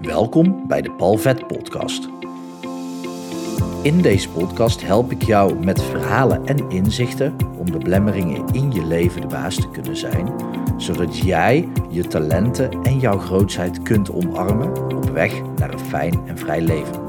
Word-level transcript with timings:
Welkom 0.00 0.64
bij 0.68 0.82
de 0.82 0.90
Palvet 0.90 1.46
Podcast. 1.46 2.08
In 3.82 4.02
deze 4.02 4.28
podcast 4.28 4.82
help 4.82 5.10
ik 5.10 5.22
jou 5.22 5.64
met 5.64 5.82
verhalen 5.82 6.46
en 6.46 6.70
inzichten 6.70 7.36
om 7.58 7.70
de 7.70 7.78
blemmeringen 7.78 8.46
in 8.52 8.72
je 8.72 8.86
leven 8.86 9.20
de 9.20 9.26
baas 9.26 9.54
te 9.54 9.70
kunnen 9.70 9.96
zijn, 9.96 10.32
zodat 10.76 11.18
jij 11.18 11.68
je 11.90 12.06
talenten 12.06 12.82
en 12.82 12.98
jouw 12.98 13.18
grootheid 13.18 13.82
kunt 13.82 14.10
omarmen 14.12 14.96
op 14.96 15.10
weg 15.10 15.42
naar 15.56 15.72
een 15.72 15.78
fijn 15.78 16.20
en 16.26 16.38
vrij 16.38 16.60
leven. 16.60 17.04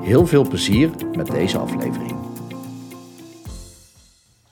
Heel 0.00 0.26
veel 0.26 0.48
plezier 0.48 0.90
met 1.16 1.26
deze 1.26 1.58
aflevering. 1.58 2.14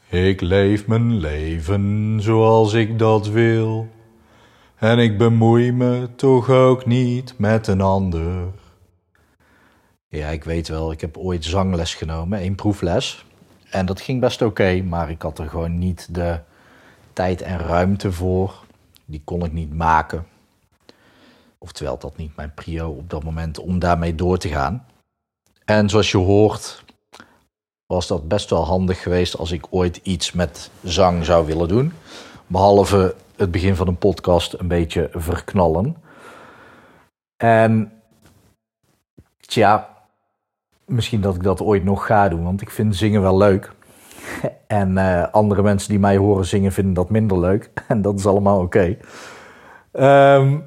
Ik 0.09 0.41
leef 0.41 0.87
mijn 0.87 1.17
leven 1.17 2.19
zoals 2.21 2.73
ik 2.73 2.99
dat 2.99 3.29
wil. 3.29 3.89
En 4.81 4.99
ik 4.99 5.19
bemoei 5.19 5.73
me 5.73 6.09
toch 6.17 6.49
ook 6.49 6.87
niet 6.87 7.35
met 7.37 7.67
een 7.67 7.81
ander. 7.81 8.47
Ja, 10.09 10.29
ik 10.29 10.45
weet 10.45 10.69
wel, 10.69 10.93
ik 10.93 11.01
heb 11.01 11.17
ooit 11.17 11.45
zangles 11.45 11.95
genomen, 11.95 12.39
één 12.39 12.55
proefles. 12.55 13.25
En 13.71 13.87
dat 13.87 14.01
ging 14.01 14.21
best 14.21 14.43
oké, 14.43 14.83
maar 14.83 15.11
ik 15.11 15.23
had 15.23 15.39
er 15.39 15.49
gewoon 15.49 15.79
niet 15.79 16.15
de 16.15 16.41
tijd 17.13 17.43
en 17.43 17.59
ruimte 17.59 18.13
voor. 18.13 18.65
Die 19.05 19.23
kon 19.25 19.45
ik 19.45 19.53
niet 19.53 19.75
maken. 19.75 20.27
Oftewel, 21.59 21.99
dat 21.99 22.17
niet 22.17 22.37
mijn 22.37 22.55
prio 22.55 22.91
op 22.91 23.11
dat 23.11 23.25
moment 23.25 23.59
om 23.59 23.79
daarmee 23.79 24.15
door 24.15 24.39
te 24.39 24.49
gaan. 24.49 24.87
En 25.65 25.89
zoals 25.89 26.11
je 26.11 26.19
hoort, 26.19 26.85
was 27.87 28.07
dat 28.07 28.29
best 28.29 28.51
wel 28.51 28.65
handig 28.65 29.03
geweest 29.03 29.37
als 29.37 29.51
ik 29.51 29.67
ooit 29.71 29.97
iets 30.03 30.33
met 30.33 30.71
zang 30.83 31.25
zou 31.25 31.47
willen 31.47 31.69
doen. 31.69 31.93
Behalve 32.53 33.15
het 33.37 33.51
begin 33.51 33.77
van 33.77 33.89
een 33.89 33.99
podcast 33.99 34.53
een 34.59 34.69
beetje 34.69 35.09
verknallen. 35.13 35.97
En 37.37 37.93
tja, 39.41 39.89
misschien 40.85 41.21
dat 41.21 41.35
ik 41.35 41.43
dat 41.43 41.63
ooit 41.63 41.85
nog 41.85 42.07
ga 42.07 42.29
doen, 42.29 42.45
want 42.45 42.61
ik 42.61 42.71
vind 42.71 42.97
zingen 42.97 43.23
wel 43.23 43.37
leuk. 43.37 43.73
En 44.67 44.91
uh, 44.91 45.27
andere 45.31 45.63
mensen 45.63 45.91
die 45.91 45.99
mij 45.99 46.17
horen 46.17 46.45
zingen 46.45 46.73
vinden 46.73 46.95
dat 46.95 47.11
minder 47.11 47.41
leuk. 47.41 47.71
En 47.89 48.03
dat 48.03 48.19
is 48.19 48.27
allemaal 48.27 48.61
oké. 48.61 48.97
Um, 49.93 50.65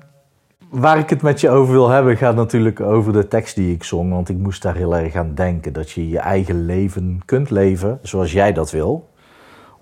waar 0.69 0.97
ik 0.97 1.09
het 1.09 1.21
met 1.21 1.41
je 1.41 1.49
over 1.49 1.73
wil 1.73 1.89
hebben 1.89 2.17
gaat 2.17 2.35
natuurlijk 2.35 2.79
over 2.79 3.13
de 3.13 3.27
tekst 3.27 3.55
die 3.55 3.73
ik 3.73 3.83
zong. 3.83 4.11
Want 4.11 4.29
ik 4.29 4.37
moest 4.37 4.61
daar 4.61 4.75
heel 4.75 4.95
erg 4.95 5.15
aan 5.15 5.35
denken. 5.35 5.73
Dat 5.73 5.91
je 5.91 6.09
je 6.09 6.19
eigen 6.19 6.65
leven 6.65 7.21
kunt 7.25 7.49
leven 7.49 7.99
zoals 8.01 8.31
jij 8.31 8.53
dat 8.53 8.71
wil 8.71 9.11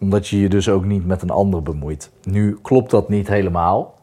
omdat 0.01 0.27
je 0.27 0.39
je 0.39 0.49
dus 0.49 0.69
ook 0.69 0.85
niet 0.85 1.05
met 1.05 1.21
een 1.21 1.29
ander 1.29 1.63
bemoeit. 1.63 2.11
Nu 2.23 2.59
klopt 2.61 2.91
dat 2.91 3.09
niet 3.09 3.27
helemaal. 3.27 3.99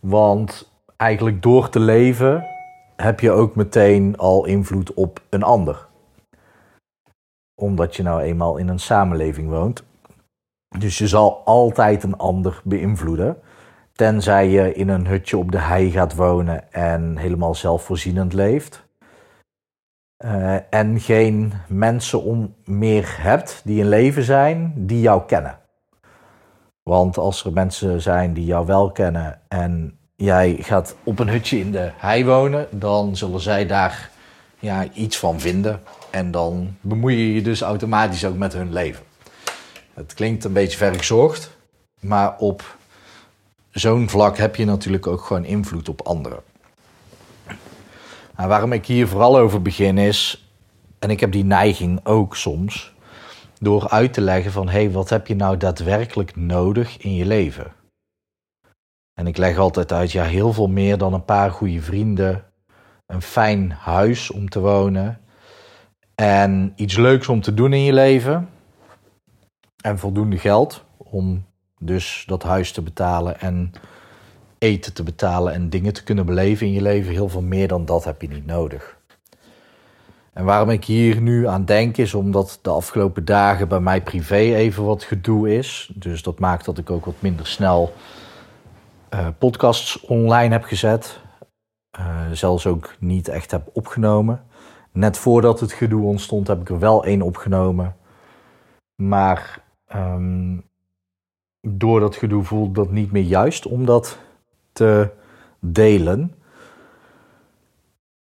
Want 0.00 0.70
eigenlijk 0.96 1.42
door 1.42 1.68
te 1.68 1.80
leven 1.80 2.44
heb 2.96 3.20
je 3.20 3.30
ook 3.30 3.54
meteen 3.54 4.16
al 4.16 4.44
invloed 4.44 4.94
op 4.94 5.20
een 5.28 5.42
ander. 5.42 5.86
Omdat 7.54 7.96
je 7.96 8.02
nou 8.02 8.20
eenmaal 8.20 8.56
in 8.56 8.68
een 8.68 8.78
samenleving 8.78 9.48
woont. 9.48 9.84
Dus 10.78 10.98
je 10.98 11.08
zal 11.08 11.42
altijd 11.44 12.02
een 12.02 12.16
ander 12.16 12.60
beïnvloeden. 12.64 13.36
Tenzij 13.92 14.48
je 14.48 14.74
in 14.74 14.88
een 14.88 15.06
hutje 15.06 15.36
op 15.36 15.52
de 15.52 15.58
hei 15.58 15.90
gaat 15.90 16.14
wonen 16.14 16.72
en 16.72 17.16
helemaal 17.16 17.54
zelfvoorzienend 17.54 18.32
leeft. 18.32 18.86
Uh, 20.24 20.54
en 20.70 21.00
geen 21.00 21.52
mensen 21.68 22.22
om 22.22 22.54
meer 22.64 23.14
hebt 23.18 23.60
die 23.64 23.80
in 23.80 23.88
leven 23.88 24.22
zijn 24.22 24.72
die 24.76 25.00
jou 25.00 25.22
kennen. 25.26 25.58
Want 26.82 27.16
als 27.16 27.44
er 27.44 27.52
mensen 27.52 28.02
zijn 28.02 28.32
die 28.34 28.44
jou 28.44 28.66
wel 28.66 28.90
kennen 28.90 29.40
en 29.48 29.98
jij 30.16 30.56
gaat 30.60 30.96
op 31.04 31.18
een 31.18 31.28
hutje 31.28 31.58
in 31.58 31.72
de 31.72 31.90
hei 31.96 32.24
wonen, 32.24 32.66
dan 32.70 33.16
zullen 33.16 33.40
zij 33.40 33.66
daar 33.66 34.10
ja, 34.58 34.86
iets 34.92 35.18
van 35.18 35.40
vinden. 35.40 35.80
En 36.10 36.30
dan 36.30 36.76
bemoei 36.80 37.16
je 37.16 37.34
je 37.34 37.42
dus 37.42 37.60
automatisch 37.60 38.24
ook 38.24 38.36
met 38.36 38.52
hun 38.52 38.72
leven. 38.72 39.04
Het 39.94 40.14
klinkt 40.14 40.44
een 40.44 40.52
beetje 40.52 40.78
vergezocht, 40.78 41.56
maar 42.00 42.38
op 42.38 42.76
zo'n 43.70 44.08
vlak 44.08 44.36
heb 44.36 44.56
je 44.56 44.64
natuurlijk 44.64 45.06
ook 45.06 45.20
gewoon 45.20 45.44
invloed 45.44 45.88
op 45.88 46.00
anderen. 46.02 46.51
Nou, 48.36 48.48
waarom 48.48 48.72
ik 48.72 48.86
hier 48.86 49.08
vooral 49.08 49.38
over 49.38 49.62
begin 49.62 49.98
is, 49.98 50.50
en 50.98 51.10
ik 51.10 51.20
heb 51.20 51.32
die 51.32 51.44
neiging 51.44 52.00
ook 52.06 52.36
soms, 52.36 52.92
door 53.58 53.88
uit 53.88 54.12
te 54.12 54.20
leggen 54.20 54.52
van 54.52 54.68
hé, 54.68 54.82
hey, 54.82 54.90
wat 54.90 55.08
heb 55.08 55.26
je 55.26 55.34
nou 55.34 55.56
daadwerkelijk 55.56 56.36
nodig 56.36 56.98
in 56.98 57.14
je 57.14 57.26
leven? 57.26 57.72
En 59.14 59.26
ik 59.26 59.36
leg 59.36 59.58
altijd 59.58 59.92
uit, 59.92 60.12
ja, 60.12 60.24
heel 60.24 60.52
veel 60.52 60.68
meer 60.68 60.98
dan 60.98 61.12
een 61.12 61.24
paar 61.24 61.50
goede 61.50 61.82
vrienden, 61.82 62.44
een 63.06 63.22
fijn 63.22 63.70
huis 63.70 64.30
om 64.30 64.48
te 64.48 64.60
wonen 64.60 65.20
en 66.14 66.72
iets 66.76 66.96
leuks 66.96 67.28
om 67.28 67.40
te 67.40 67.54
doen 67.54 67.72
in 67.72 67.82
je 67.82 67.92
leven 67.92 68.48
en 69.82 69.98
voldoende 69.98 70.38
geld 70.38 70.84
om 70.96 71.44
dus 71.78 72.24
dat 72.26 72.42
huis 72.42 72.72
te 72.72 72.82
betalen 72.82 73.40
en 73.40 73.72
eten 74.62 74.92
te 74.92 75.02
betalen 75.02 75.52
en 75.52 75.70
dingen 75.70 75.92
te 75.92 76.02
kunnen 76.02 76.26
beleven 76.26 76.66
in 76.66 76.72
je 76.72 76.82
leven. 76.82 77.12
Heel 77.12 77.28
veel 77.28 77.42
meer 77.42 77.68
dan 77.68 77.84
dat 77.84 78.04
heb 78.04 78.22
je 78.22 78.28
niet 78.28 78.46
nodig. 78.46 78.96
En 80.32 80.44
waarom 80.44 80.70
ik 80.70 80.84
hier 80.84 81.20
nu 81.20 81.48
aan 81.48 81.64
denk 81.64 81.96
is 81.96 82.14
omdat 82.14 82.58
de 82.62 82.70
afgelopen 82.70 83.24
dagen 83.24 83.68
bij 83.68 83.80
mij 83.80 84.02
privé 84.02 84.36
even 84.36 84.84
wat 84.84 85.02
gedoe 85.02 85.56
is. 85.56 85.92
Dus 85.94 86.22
dat 86.22 86.38
maakt 86.38 86.64
dat 86.64 86.78
ik 86.78 86.90
ook 86.90 87.04
wat 87.04 87.14
minder 87.18 87.46
snel 87.46 87.92
uh, 89.14 89.26
podcasts 89.38 90.00
online 90.00 90.52
heb 90.52 90.64
gezet. 90.64 91.20
Uh, 91.98 92.30
zelfs 92.32 92.66
ook 92.66 92.94
niet 92.98 93.28
echt 93.28 93.50
heb 93.50 93.70
opgenomen. 93.72 94.44
Net 94.92 95.18
voordat 95.18 95.60
het 95.60 95.72
gedoe 95.72 96.04
ontstond 96.04 96.46
heb 96.46 96.60
ik 96.60 96.68
er 96.68 96.78
wel 96.78 97.04
één 97.04 97.22
opgenomen. 97.22 97.96
Maar 98.94 99.62
um, 99.94 100.64
door 101.60 102.00
dat 102.00 102.16
gedoe 102.16 102.44
voelde 102.44 102.72
dat 102.72 102.90
niet 102.90 103.12
meer 103.12 103.22
juist 103.22 103.66
om 103.66 103.84
dat 103.84 104.18
te 104.72 105.10
delen. 105.60 106.34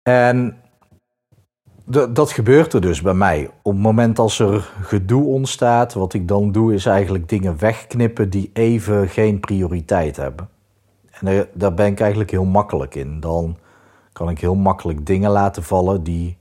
En 0.02 0.60
dat 2.08 2.32
gebeurt 2.32 2.72
er 2.72 2.80
dus 2.80 3.02
bij 3.02 3.14
mij. 3.14 3.50
Op 3.62 3.72
het 3.72 3.82
moment 3.82 4.18
als 4.18 4.38
er 4.38 4.70
gedoe 4.82 5.24
ontstaat, 5.24 5.94
wat 5.94 6.14
ik 6.14 6.28
dan 6.28 6.52
doe, 6.52 6.74
is 6.74 6.86
eigenlijk 6.86 7.28
dingen 7.28 7.58
wegknippen 7.58 8.30
die 8.30 8.50
even 8.52 9.08
geen 9.08 9.40
prioriteit 9.40 10.16
hebben. 10.16 10.48
En 11.10 11.48
daar 11.54 11.74
ben 11.74 11.86
ik 11.86 12.00
eigenlijk 12.00 12.30
heel 12.30 12.44
makkelijk 12.44 12.94
in. 12.94 13.20
Dan 13.20 13.56
kan 14.12 14.28
ik 14.28 14.40
heel 14.40 14.54
makkelijk 14.54 15.06
dingen 15.06 15.30
laten 15.30 15.62
vallen 15.62 16.02
die 16.02 16.36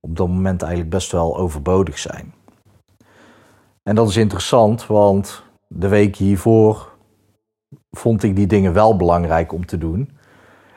op 0.00 0.16
dat 0.16 0.28
moment 0.28 0.62
eigenlijk 0.62 0.90
best 0.90 1.12
wel 1.12 1.36
overbodig 1.36 1.98
zijn. 1.98 2.34
En 3.82 3.94
dat 3.94 4.08
is 4.08 4.16
interessant, 4.16 4.86
want 4.86 5.42
de 5.66 5.88
week 5.88 6.16
hiervoor 6.16 6.95
vond 7.98 8.22
ik 8.22 8.36
die 8.36 8.46
dingen 8.46 8.72
wel 8.72 8.96
belangrijk 8.96 9.52
om 9.52 9.66
te 9.66 9.78
doen. 9.78 10.10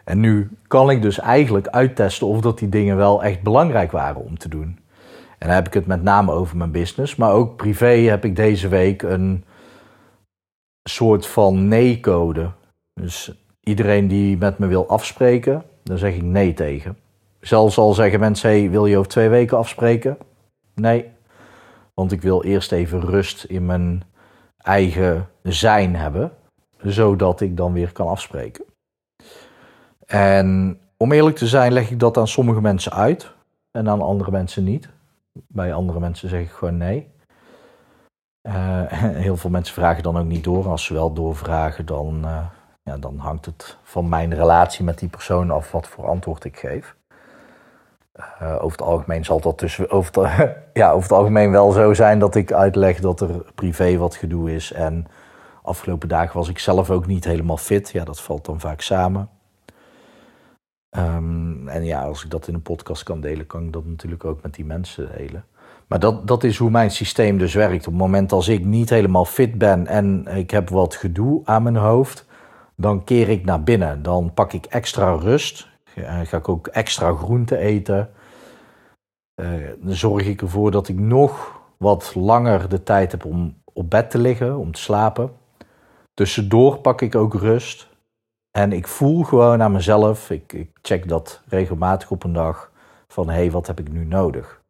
En 0.03 0.19
nu 0.19 0.49
kan 0.67 0.89
ik 0.89 1.01
dus 1.01 1.19
eigenlijk 1.19 1.67
uittesten 1.67 2.27
of 2.27 2.41
dat 2.41 2.59
die 2.59 2.69
dingen 2.69 2.97
wel 2.97 3.23
echt 3.23 3.41
belangrijk 3.41 3.91
waren 3.91 4.23
om 4.23 4.37
te 4.37 4.49
doen. 4.49 4.79
En 5.37 5.47
dan 5.47 5.55
heb 5.55 5.67
ik 5.67 5.73
het 5.73 5.85
met 5.85 6.03
name 6.03 6.31
over 6.31 6.57
mijn 6.57 6.71
business, 6.71 7.15
maar 7.15 7.31
ook 7.31 7.55
privé 7.55 7.87
heb 7.87 8.25
ik 8.25 8.35
deze 8.35 8.67
week 8.67 9.01
een 9.01 9.43
soort 10.83 11.27
van 11.27 11.67
nee-code. 11.67 12.51
Dus 12.93 13.31
iedereen 13.59 14.07
die 14.07 14.37
met 14.37 14.57
me 14.57 14.67
wil 14.67 14.87
afspreken, 14.87 15.63
daar 15.83 15.97
zeg 15.97 16.15
ik 16.15 16.23
nee 16.23 16.53
tegen. 16.53 16.97
Zelfs 17.41 17.77
al 17.77 17.93
zeggen 17.93 18.19
mensen, 18.19 18.49
hey, 18.49 18.69
wil 18.69 18.85
je 18.85 18.97
over 18.97 19.09
twee 19.09 19.29
weken 19.29 19.57
afspreken? 19.57 20.17
Nee, 20.75 21.05
want 21.93 22.11
ik 22.11 22.21
wil 22.21 22.43
eerst 22.43 22.71
even 22.71 23.01
rust 23.01 23.43
in 23.43 23.65
mijn 23.65 24.03
eigen 24.57 25.27
zijn 25.43 25.95
hebben, 25.95 26.31
zodat 26.81 27.41
ik 27.41 27.57
dan 27.57 27.73
weer 27.73 27.91
kan 27.91 28.07
afspreken. 28.07 28.65
En 30.05 30.79
om 30.97 31.11
eerlijk 31.11 31.35
te 31.35 31.47
zijn, 31.47 31.71
leg 31.71 31.91
ik 31.91 31.99
dat 31.99 32.17
aan 32.17 32.27
sommige 32.27 32.61
mensen 32.61 32.91
uit 32.91 33.33
en 33.71 33.89
aan 33.89 34.01
andere 34.01 34.31
mensen 34.31 34.63
niet. 34.63 34.89
Bij 35.47 35.73
andere 35.73 35.99
mensen 35.99 36.29
zeg 36.29 36.41
ik 36.41 36.49
gewoon 36.49 36.77
nee. 36.77 37.07
Uh, 38.47 38.53
heel 39.25 39.37
veel 39.37 39.49
mensen 39.49 39.73
vragen 39.73 40.03
dan 40.03 40.17
ook 40.17 40.25
niet 40.25 40.43
door. 40.43 40.67
Als 40.67 40.83
ze 40.85 40.93
wel 40.93 41.13
doorvragen, 41.13 41.85
dan, 41.85 42.21
uh, 42.25 42.45
ja, 42.83 42.97
dan 42.97 43.17
hangt 43.17 43.45
het 43.45 43.77
van 43.83 44.09
mijn 44.09 44.35
relatie 44.35 44.85
met 44.85 44.99
die 44.99 45.09
persoon 45.09 45.51
af 45.51 45.71
wat 45.71 45.87
voor 45.87 46.07
antwoord 46.07 46.43
ik 46.43 46.57
geef. 46.57 46.95
Uh, 48.41 48.55
over 48.55 48.71
het 48.77 48.87
algemeen 48.87 49.25
zal 49.25 49.39
dat 49.39 49.59
dus 49.59 49.87
over 49.89 50.21
het, 50.21 50.55
ja, 50.73 50.91
over 50.91 51.09
het 51.09 51.17
algemeen 51.17 51.51
wel 51.51 51.71
zo 51.71 51.93
zijn 51.93 52.19
dat 52.19 52.35
ik 52.35 52.51
uitleg 52.51 52.99
dat 52.99 53.21
er 53.21 53.51
privé 53.55 53.97
wat 53.97 54.15
gedoe 54.15 54.55
is. 54.55 54.71
En 54.71 55.07
afgelopen 55.61 56.07
dagen 56.07 56.37
was 56.37 56.49
ik 56.49 56.59
zelf 56.59 56.89
ook 56.89 57.07
niet 57.07 57.25
helemaal 57.25 57.57
fit. 57.57 57.89
Ja, 57.89 58.03
dat 58.03 58.21
valt 58.21 58.45
dan 58.45 58.59
vaak 58.59 58.81
samen. 58.81 59.29
Um, 60.97 61.67
en 61.67 61.83
ja, 61.83 62.03
als 62.03 62.23
ik 62.23 62.29
dat 62.29 62.47
in 62.47 62.53
een 62.53 62.61
podcast 62.61 63.03
kan 63.03 63.21
delen, 63.21 63.47
kan 63.47 63.63
ik 63.63 63.73
dat 63.73 63.85
natuurlijk 63.85 64.25
ook 64.25 64.41
met 64.41 64.53
die 64.53 64.65
mensen 64.65 65.09
delen. 65.17 65.45
Maar 65.87 65.99
dat, 65.99 66.27
dat 66.27 66.43
is 66.43 66.57
hoe 66.57 66.69
mijn 66.69 66.91
systeem 66.91 67.37
dus 67.37 67.53
werkt. 67.53 67.87
Op 67.87 67.93
het 67.93 68.01
moment 68.01 68.31
als 68.31 68.47
ik 68.47 68.65
niet 68.65 68.89
helemaal 68.89 69.25
fit 69.25 69.57
ben 69.57 69.87
en 69.87 70.27
ik 70.27 70.51
heb 70.51 70.69
wat 70.69 70.95
gedoe 70.95 71.41
aan 71.43 71.63
mijn 71.63 71.75
hoofd, 71.75 72.25
dan 72.75 73.03
keer 73.03 73.29
ik 73.29 73.45
naar 73.45 73.63
binnen. 73.63 74.03
Dan 74.03 74.33
pak 74.33 74.53
ik 74.53 74.65
extra 74.65 75.11
rust. 75.11 75.67
Uh, 75.95 76.19
ga 76.23 76.37
ik 76.37 76.49
ook 76.49 76.67
extra 76.67 77.13
groente 77.13 77.57
eten. 77.57 78.09
dan 79.79 79.93
zorg 79.93 80.25
ik 80.25 80.41
ervoor 80.41 80.71
dat 80.71 80.87
ik 80.87 80.99
nog 80.99 81.61
wat 81.77 82.15
langer 82.15 82.69
de 82.69 82.83
tijd 82.83 83.11
heb 83.11 83.25
om 83.25 83.61
op 83.73 83.89
bed 83.89 84.11
te 84.11 84.17
liggen, 84.17 84.57
om 84.57 84.71
te 84.71 84.81
slapen. 84.81 85.31
Tussendoor 86.19 86.77
pak 86.77 87.01
ik 87.01 87.15
ook 87.15 87.33
rust. 87.33 87.87
En 88.51 88.71
ik 88.71 88.87
voel 88.87 89.23
gewoon 89.23 89.61
aan 89.61 89.71
mezelf, 89.71 90.29
ik, 90.29 90.53
ik 90.53 90.69
check 90.81 91.07
dat 91.07 91.41
regelmatig 91.47 92.11
op 92.11 92.23
een 92.23 92.33
dag, 92.33 92.71
van 93.07 93.29
hé, 93.29 93.35
hey, 93.35 93.51
wat 93.51 93.67
heb 93.67 93.79
ik 93.79 93.91
nu 93.91 94.05
nodig? 94.05 94.61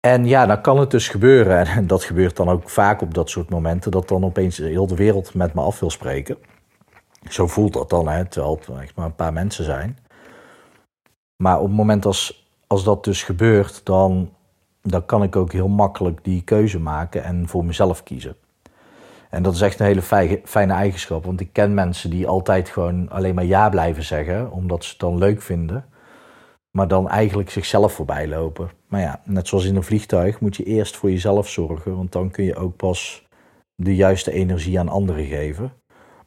En 0.00 0.26
ja, 0.26 0.46
dan 0.46 0.60
kan 0.60 0.78
het 0.78 0.90
dus 0.90 1.08
gebeuren, 1.08 1.66
en 1.66 1.86
dat 1.86 2.04
gebeurt 2.04 2.36
dan 2.36 2.48
ook 2.48 2.68
vaak 2.68 3.00
op 3.00 3.14
dat 3.14 3.30
soort 3.30 3.48
momenten, 3.48 3.90
dat 3.90 4.08
dan 4.08 4.24
opeens 4.24 4.56
heel 4.56 4.86
de 4.86 4.96
wereld 4.96 5.34
met 5.34 5.54
me 5.54 5.60
af 5.60 5.80
wil 5.80 5.90
spreken. 5.90 6.38
Zo 7.28 7.46
voelt 7.46 7.72
dat 7.72 7.90
dan, 7.90 8.08
hè, 8.08 8.24
terwijl 8.24 8.54
het 8.54 8.80
echt 8.80 8.96
maar 8.96 9.06
een 9.06 9.14
paar 9.14 9.32
mensen 9.32 9.64
zijn. 9.64 9.98
Maar 11.42 11.58
op 11.58 11.66
het 11.66 11.76
moment 11.76 12.06
als, 12.06 12.48
als 12.66 12.84
dat 12.84 13.04
dus 13.04 13.22
gebeurt, 13.22 13.84
dan, 13.84 14.32
dan 14.82 15.06
kan 15.06 15.22
ik 15.22 15.36
ook 15.36 15.52
heel 15.52 15.68
makkelijk 15.68 16.24
die 16.24 16.42
keuze 16.42 16.80
maken 16.80 17.24
en 17.24 17.48
voor 17.48 17.64
mezelf 17.64 18.02
kiezen. 18.02 18.36
En 19.30 19.42
dat 19.42 19.54
is 19.54 19.60
echt 19.60 19.80
een 19.80 19.86
hele 19.86 20.38
fijne 20.44 20.72
eigenschap, 20.72 21.24
want 21.24 21.40
ik 21.40 21.52
ken 21.52 21.74
mensen 21.74 22.10
die 22.10 22.26
altijd 22.26 22.68
gewoon 22.68 23.10
alleen 23.10 23.34
maar 23.34 23.44
ja 23.44 23.68
blijven 23.68 24.04
zeggen, 24.04 24.50
omdat 24.50 24.84
ze 24.84 24.90
het 24.90 24.98
dan 24.98 25.18
leuk 25.18 25.42
vinden 25.42 25.84
maar 26.70 26.88
dan 26.88 27.08
eigenlijk 27.08 27.50
zichzelf 27.50 27.92
voorbij 27.92 28.28
lopen. 28.28 28.70
Maar 28.88 29.00
ja, 29.00 29.20
net 29.24 29.48
zoals 29.48 29.64
in 29.64 29.76
een 29.76 29.82
vliegtuig 29.82 30.40
moet 30.40 30.56
je 30.56 30.64
eerst 30.64 30.96
voor 30.96 31.10
jezelf 31.10 31.48
zorgen, 31.48 31.96
want 31.96 32.12
dan 32.12 32.30
kun 32.30 32.44
je 32.44 32.56
ook 32.56 32.76
pas 32.76 33.26
de 33.74 33.94
juiste 33.94 34.32
energie 34.32 34.78
aan 34.78 34.88
anderen 34.88 35.24
geven. 35.24 35.72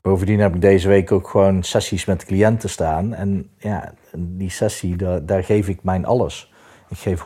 Bovendien 0.01 0.39
heb 0.39 0.55
ik 0.55 0.61
deze 0.61 0.87
week 0.87 1.11
ook 1.11 1.27
gewoon 1.27 1.63
sessies 1.63 2.05
met 2.05 2.25
cliënten 2.25 2.69
staan. 2.69 3.13
En 3.13 3.49
ja, 3.57 3.93
die 4.17 4.49
sessie, 4.49 4.95
daar, 4.95 5.25
daar 5.25 5.43
geef 5.43 5.67
ik 5.67 5.83
mijn 5.83 6.05
alles. 6.05 6.53
Ik 6.89 6.97
geef 6.97 7.23
100% 7.23 7.25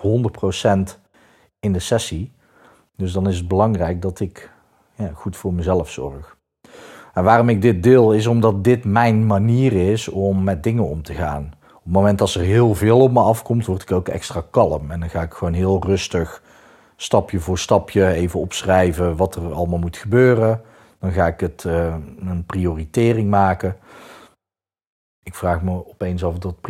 in 1.60 1.74
de 1.74 1.80
sessie. 1.80 2.32
Dus 2.96 3.12
dan 3.12 3.28
is 3.28 3.38
het 3.38 3.48
belangrijk 3.48 4.02
dat 4.02 4.20
ik 4.20 4.52
ja, 4.96 5.12
goed 5.14 5.38
voor 5.38 5.54
mezelf 5.54 5.90
zorg. 5.90 6.38
En 7.14 7.24
waarom 7.24 7.50
ik 7.50 7.62
dit 7.62 7.84
deel 7.84 8.14
is 8.14 8.28
omdat 8.28 8.64
dit 8.64 8.84
mijn 8.86 9.26
manier 9.26 9.74
is 9.92 10.08
om 10.08 10.44
met 10.44 10.64
dingen 10.64 10.88
om 10.88 11.04
te 11.04 11.14
gaan 11.14 11.54
het 11.86 11.94
moment 11.94 12.20
dat 12.20 12.34
er 12.34 12.42
heel 12.42 12.76
veel 12.76 13.02
op 13.02 13.12
me 13.12 13.20
afkomt, 13.20 13.66
word 13.66 13.82
ik 13.82 13.92
ook 13.92 14.08
extra 14.08 14.46
kalm. 14.50 14.92
En 14.92 15.00
dan 15.00 15.10
ga 15.10 15.22
ik 15.22 15.34
gewoon 15.34 15.54
heel 15.54 15.84
rustig, 15.84 16.44
stapje 16.96 17.40
voor 17.40 17.58
stapje, 17.58 18.08
even 18.08 18.40
opschrijven 18.40 19.16
wat 19.16 19.36
er 19.36 19.54
allemaal 19.54 19.80
moet 19.80 19.98
gebeuren. 19.98 20.62
Dan 21.00 21.12
ga 21.12 21.28
ik 21.28 21.40
het 21.40 21.64
uh, 21.64 21.96
een 22.20 22.46
prioritering 22.46 23.30
maken. 23.30 23.78
Ik 25.24 25.36
vraag 25.36 25.62
me 25.62 25.88
opeens 25.88 26.24
af 26.24 26.34
of 26.34 26.40
dat 26.40 26.62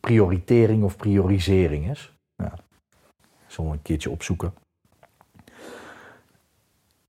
prioritering 0.00 0.84
of 0.84 0.96
priorisering 0.96 1.90
is. 1.90 2.16
Ja, 2.36 2.52
zal 3.46 3.72
een 3.72 3.82
keertje 3.82 4.10
opzoeken. 4.10 4.54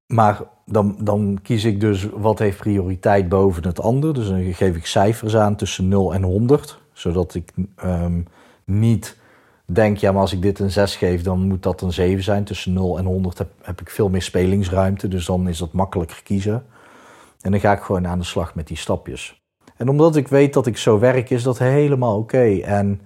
Maar 0.07 0.41
dan, 0.65 0.95
dan 0.99 1.39
kies 1.41 1.63
ik 1.63 1.79
dus 1.79 2.07
wat 2.13 2.39
heeft 2.39 2.57
prioriteit 2.57 3.29
boven 3.29 3.63
het 3.63 3.81
ander. 3.81 4.13
Dus 4.13 4.27
dan 4.27 4.53
geef 4.53 4.75
ik 4.75 4.85
cijfers 4.85 5.35
aan 5.35 5.55
tussen 5.55 5.87
0 5.87 6.13
en 6.13 6.23
100 6.23 6.79
zodat 6.97 7.35
ik 7.35 7.53
um, 7.83 8.25
niet 8.65 9.17
denk, 9.65 9.97
ja, 9.97 10.11
maar 10.11 10.21
als 10.21 10.33
ik 10.33 10.41
dit 10.41 10.59
een 10.59 10.71
6 10.71 10.95
geef, 10.95 11.21
dan 11.21 11.47
moet 11.47 11.63
dat 11.63 11.81
een 11.81 11.93
7 11.93 12.23
zijn. 12.23 12.43
Tussen 12.43 12.73
0 12.73 12.97
en 12.97 13.05
100 13.05 13.37
heb, 13.37 13.49
heb 13.61 13.81
ik 13.81 13.89
veel 13.89 14.09
meer 14.09 14.21
spelingsruimte, 14.21 15.07
dus 15.07 15.25
dan 15.25 15.47
is 15.47 15.57
dat 15.57 15.71
makkelijker 15.71 16.23
kiezen. 16.23 16.65
En 17.41 17.51
dan 17.51 17.59
ga 17.59 17.71
ik 17.71 17.81
gewoon 17.81 18.07
aan 18.07 18.19
de 18.19 18.25
slag 18.25 18.55
met 18.55 18.67
die 18.67 18.77
stapjes. 18.77 19.41
En 19.75 19.89
omdat 19.89 20.15
ik 20.15 20.27
weet 20.27 20.53
dat 20.53 20.67
ik 20.67 20.77
zo 20.77 20.99
werk, 20.99 21.29
is 21.29 21.43
dat 21.43 21.57
helemaal 21.57 22.17
oké. 22.17 22.59
En 22.59 23.01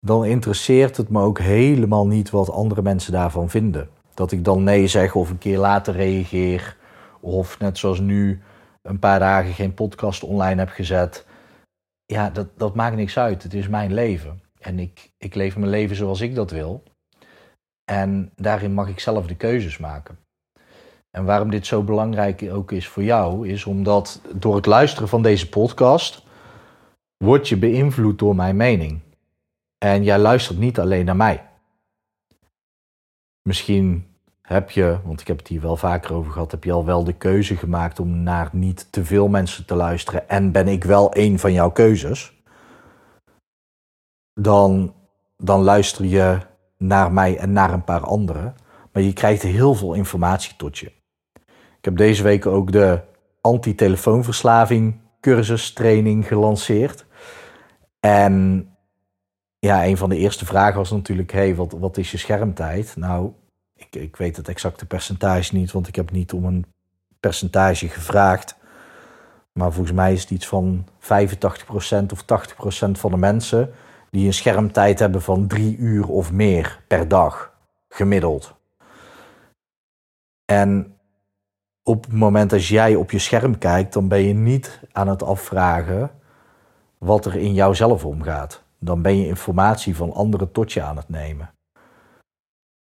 dan 0.00 0.24
interesseert 0.24 0.96
het 0.96 1.08
me 1.08 1.22
ook 1.22 1.38
helemaal 1.38 2.06
niet 2.06 2.30
wat 2.30 2.50
andere 2.50 2.82
mensen 2.82 3.12
daarvan 3.12 3.50
vinden. 3.50 3.88
Dat 4.18 4.32
ik 4.32 4.44
dan 4.44 4.62
nee 4.62 4.86
zeg 4.86 5.14
of 5.14 5.30
een 5.30 5.38
keer 5.38 5.58
later 5.58 5.94
reageer. 5.94 6.76
Of 7.20 7.58
net 7.58 7.78
zoals 7.78 8.00
nu 8.00 8.42
een 8.82 8.98
paar 8.98 9.18
dagen 9.18 9.52
geen 9.52 9.74
podcast 9.74 10.22
online 10.22 10.58
heb 10.58 10.68
gezet 10.68 11.26
ja, 12.12 12.30
dat, 12.30 12.58
dat 12.58 12.74
maakt 12.74 12.96
niks 12.96 13.18
uit. 13.18 13.42
Het 13.42 13.54
is 13.54 13.68
mijn 13.68 13.94
leven. 13.94 14.42
En 14.58 14.78
ik, 14.78 15.10
ik 15.18 15.34
leef 15.34 15.56
mijn 15.56 15.70
leven 15.70 15.96
zoals 15.96 16.20
ik 16.20 16.34
dat 16.34 16.50
wil. 16.50 16.82
En 17.84 18.32
daarin 18.34 18.74
mag 18.74 18.88
ik 18.88 19.00
zelf 19.00 19.26
de 19.26 19.36
keuzes 19.36 19.78
maken. 19.78 20.18
En 21.10 21.24
waarom 21.24 21.50
dit 21.50 21.66
zo 21.66 21.82
belangrijk 21.82 22.48
ook 22.52 22.72
is 22.72 22.88
voor 22.88 23.02
jou, 23.02 23.48
is 23.48 23.64
omdat 23.64 24.20
door 24.34 24.56
het 24.56 24.66
luisteren 24.66 25.08
van 25.08 25.22
deze 25.22 25.48
podcast 25.48 26.22
word 27.24 27.48
je 27.48 27.56
beïnvloed 27.56 28.18
door 28.18 28.34
mijn 28.34 28.56
mening. 28.56 29.00
En 29.78 30.04
jij 30.04 30.18
luistert 30.18 30.58
niet 30.58 30.78
alleen 30.78 31.04
naar 31.04 31.16
mij. 31.16 31.48
Misschien 33.42 34.07
heb 34.48 34.70
je, 34.70 34.98
want 35.04 35.20
ik 35.20 35.26
heb 35.26 35.38
het 35.38 35.48
hier 35.48 35.60
wel 35.60 35.76
vaker 35.76 36.14
over 36.14 36.32
gehad, 36.32 36.50
heb 36.50 36.64
je 36.64 36.72
al 36.72 36.84
wel 36.84 37.04
de 37.04 37.12
keuze 37.12 37.56
gemaakt 37.56 38.00
om 38.00 38.22
naar 38.22 38.48
niet 38.52 38.92
te 38.92 39.04
veel 39.04 39.28
mensen 39.28 39.66
te 39.66 39.74
luisteren 39.74 40.28
en 40.28 40.52
ben 40.52 40.68
ik 40.68 40.84
wel 40.84 41.16
een 41.16 41.38
van 41.38 41.52
jouw 41.52 41.70
keuzes, 41.70 42.42
dan, 44.34 44.94
dan 45.36 45.60
luister 45.60 46.04
je 46.04 46.38
naar 46.76 47.12
mij 47.12 47.38
en 47.38 47.52
naar 47.52 47.72
een 47.72 47.84
paar 47.84 48.04
anderen. 48.04 48.54
Maar 48.92 49.02
je 49.02 49.12
krijgt 49.12 49.42
heel 49.42 49.74
veel 49.74 49.94
informatie 49.94 50.56
tot 50.56 50.78
je. 50.78 50.86
Ik 51.78 51.84
heb 51.84 51.96
deze 51.96 52.22
week 52.22 52.46
ook 52.46 52.72
de 52.72 53.00
anti-telefoonverslaving 53.40 55.00
cursus 55.20 55.72
training 55.72 56.26
gelanceerd. 56.26 57.06
En 58.00 58.66
ja, 59.58 59.86
een 59.86 59.96
van 59.96 60.08
de 60.08 60.16
eerste 60.16 60.46
vragen 60.46 60.76
was 60.76 60.90
natuurlijk: 60.90 61.32
hey, 61.32 61.54
wat, 61.54 61.72
wat 61.72 61.96
is 61.96 62.10
je 62.10 62.18
schermtijd? 62.18 62.96
Nou, 62.96 63.32
ik, 63.78 63.96
ik 63.96 64.16
weet 64.16 64.36
het 64.36 64.48
exacte 64.48 64.86
percentage 64.86 65.54
niet, 65.54 65.72
want 65.72 65.88
ik 65.88 65.96
heb 65.96 66.10
niet 66.10 66.32
om 66.32 66.44
een 66.44 66.66
percentage 67.20 67.88
gevraagd. 67.88 68.56
Maar 69.52 69.72
volgens 69.72 69.96
mij 69.96 70.12
is 70.12 70.20
het 70.20 70.30
iets 70.30 70.46
van 70.46 70.86
85% 71.00 71.06
of 72.12 72.22
80% 72.22 72.90
van 72.90 73.10
de 73.10 73.16
mensen 73.16 73.72
die 74.10 74.26
een 74.26 74.34
schermtijd 74.34 74.98
hebben 74.98 75.22
van 75.22 75.46
drie 75.46 75.76
uur 75.76 76.08
of 76.08 76.32
meer 76.32 76.80
per 76.86 77.08
dag, 77.08 77.52
gemiddeld. 77.88 78.54
En 80.44 80.96
op 81.82 82.04
het 82.04 82.12
moment 82.12 82.50
dat 82.50 82.66
jij 82.66 82.94
op 82.94 83.10
je 83.10 83.18
scherm 83.18 83.58
kijkt, 83.58 83.92
dan 83.92 84.08
ben 84.08 84.22
je 84.22 84.34
niet 84.34 84.80
aan 84.92 85.08
het 85.08 85.22
afvragen 85.22 86.10
wat 86.98 87.26
er 87.26 87.36
in 87.36 87.54
jouzelf 87.54 88.04
omgaat. 88.04 88.62
Dan 88.78 89.02
ben 89.02 89.18
je 89.18 89.26
informatie 89.26 89.96
van 89.96 90.12
anderen 90.12 90.52
tot 90.52 90.72
je 90.72 90.82
aan 90.82 90.96
het 90.96 91.08
nemen. 91.08 91.50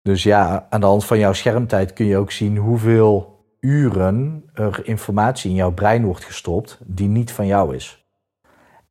Dus 0.06 0.24
ja, 0.24 0.68
aan 0.70 0.80
de 0.80 0.86
hand 0.86 1.06
van 1.06 1.20
jouw 1.20 1.34
schermtijd 1.34 1.94
kun 1.94 2.06
je 2.06 2.18
ook 2.18 2.32
zien 2.32 2.58
hoeveel 2.58 3.44
uren 3.60 4.50
er 4.54 4.88
informatie 4.88 5.50
in 5.50 5.56
jouw 5.56 5.72
brein 5.72 6.06
wordt 6.06 6.26
gestopt 6.26 6.78
die 6.84 7.08
niet 7.08 7.32
van 7.32 7.46
jou 7.46 7.76
is. 7.76 8.06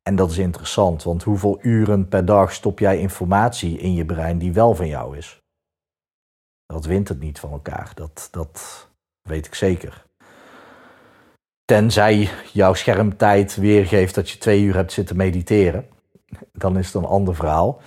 En 0.03 0.15
dat 0.15 0.31
is 0.31 0.37
interessant, 0.37 1.03
want 1.03 1.23
hoeveel 1.23 1.59
uren 1.61 2.07
per 2.07 2.25
dag 2.25 2.53
stop 2.53 2.79
jij 2.79 2.99
informatie 2.99 3.77
in 3.77 3.93
je 3.93 4.05
brein 4.05 4.37
die 4.37 4.53
wel 4.53 4.75
van 4.75 4.87
jou 4.87 5.17
is? 5.17 5.41
Dat 6.65 6.85
wint 6.85 7.07
het 7.07 7.19
niet 7.19 7.39
van 7.39 7.51
elkaar, 7.51 7.91
dat, 7.93 8.27
dat 8.31 8.89
weet 9.21 9.45
ik 9.45 9.55
zeker. 9.55 10.05
Tenzij 11.65 12.29
jouw 12.53 12.73
schermtijd 12.73 13.55
weergeeft 13.55 14.15
dat 14.15 14.29
je 14.29 14.37
twee 14.37 14.61
uur 14.61 14.75
hebt 14.75 14.91
zitten 14.91 15.15
mediteren, 15.15 15.87
dan 16.51 16.77
is 16.77 16.85
het 16.85 16.95
een 16.95 17.09
ander 17.09 17.35
verhaal. 17.35 17.81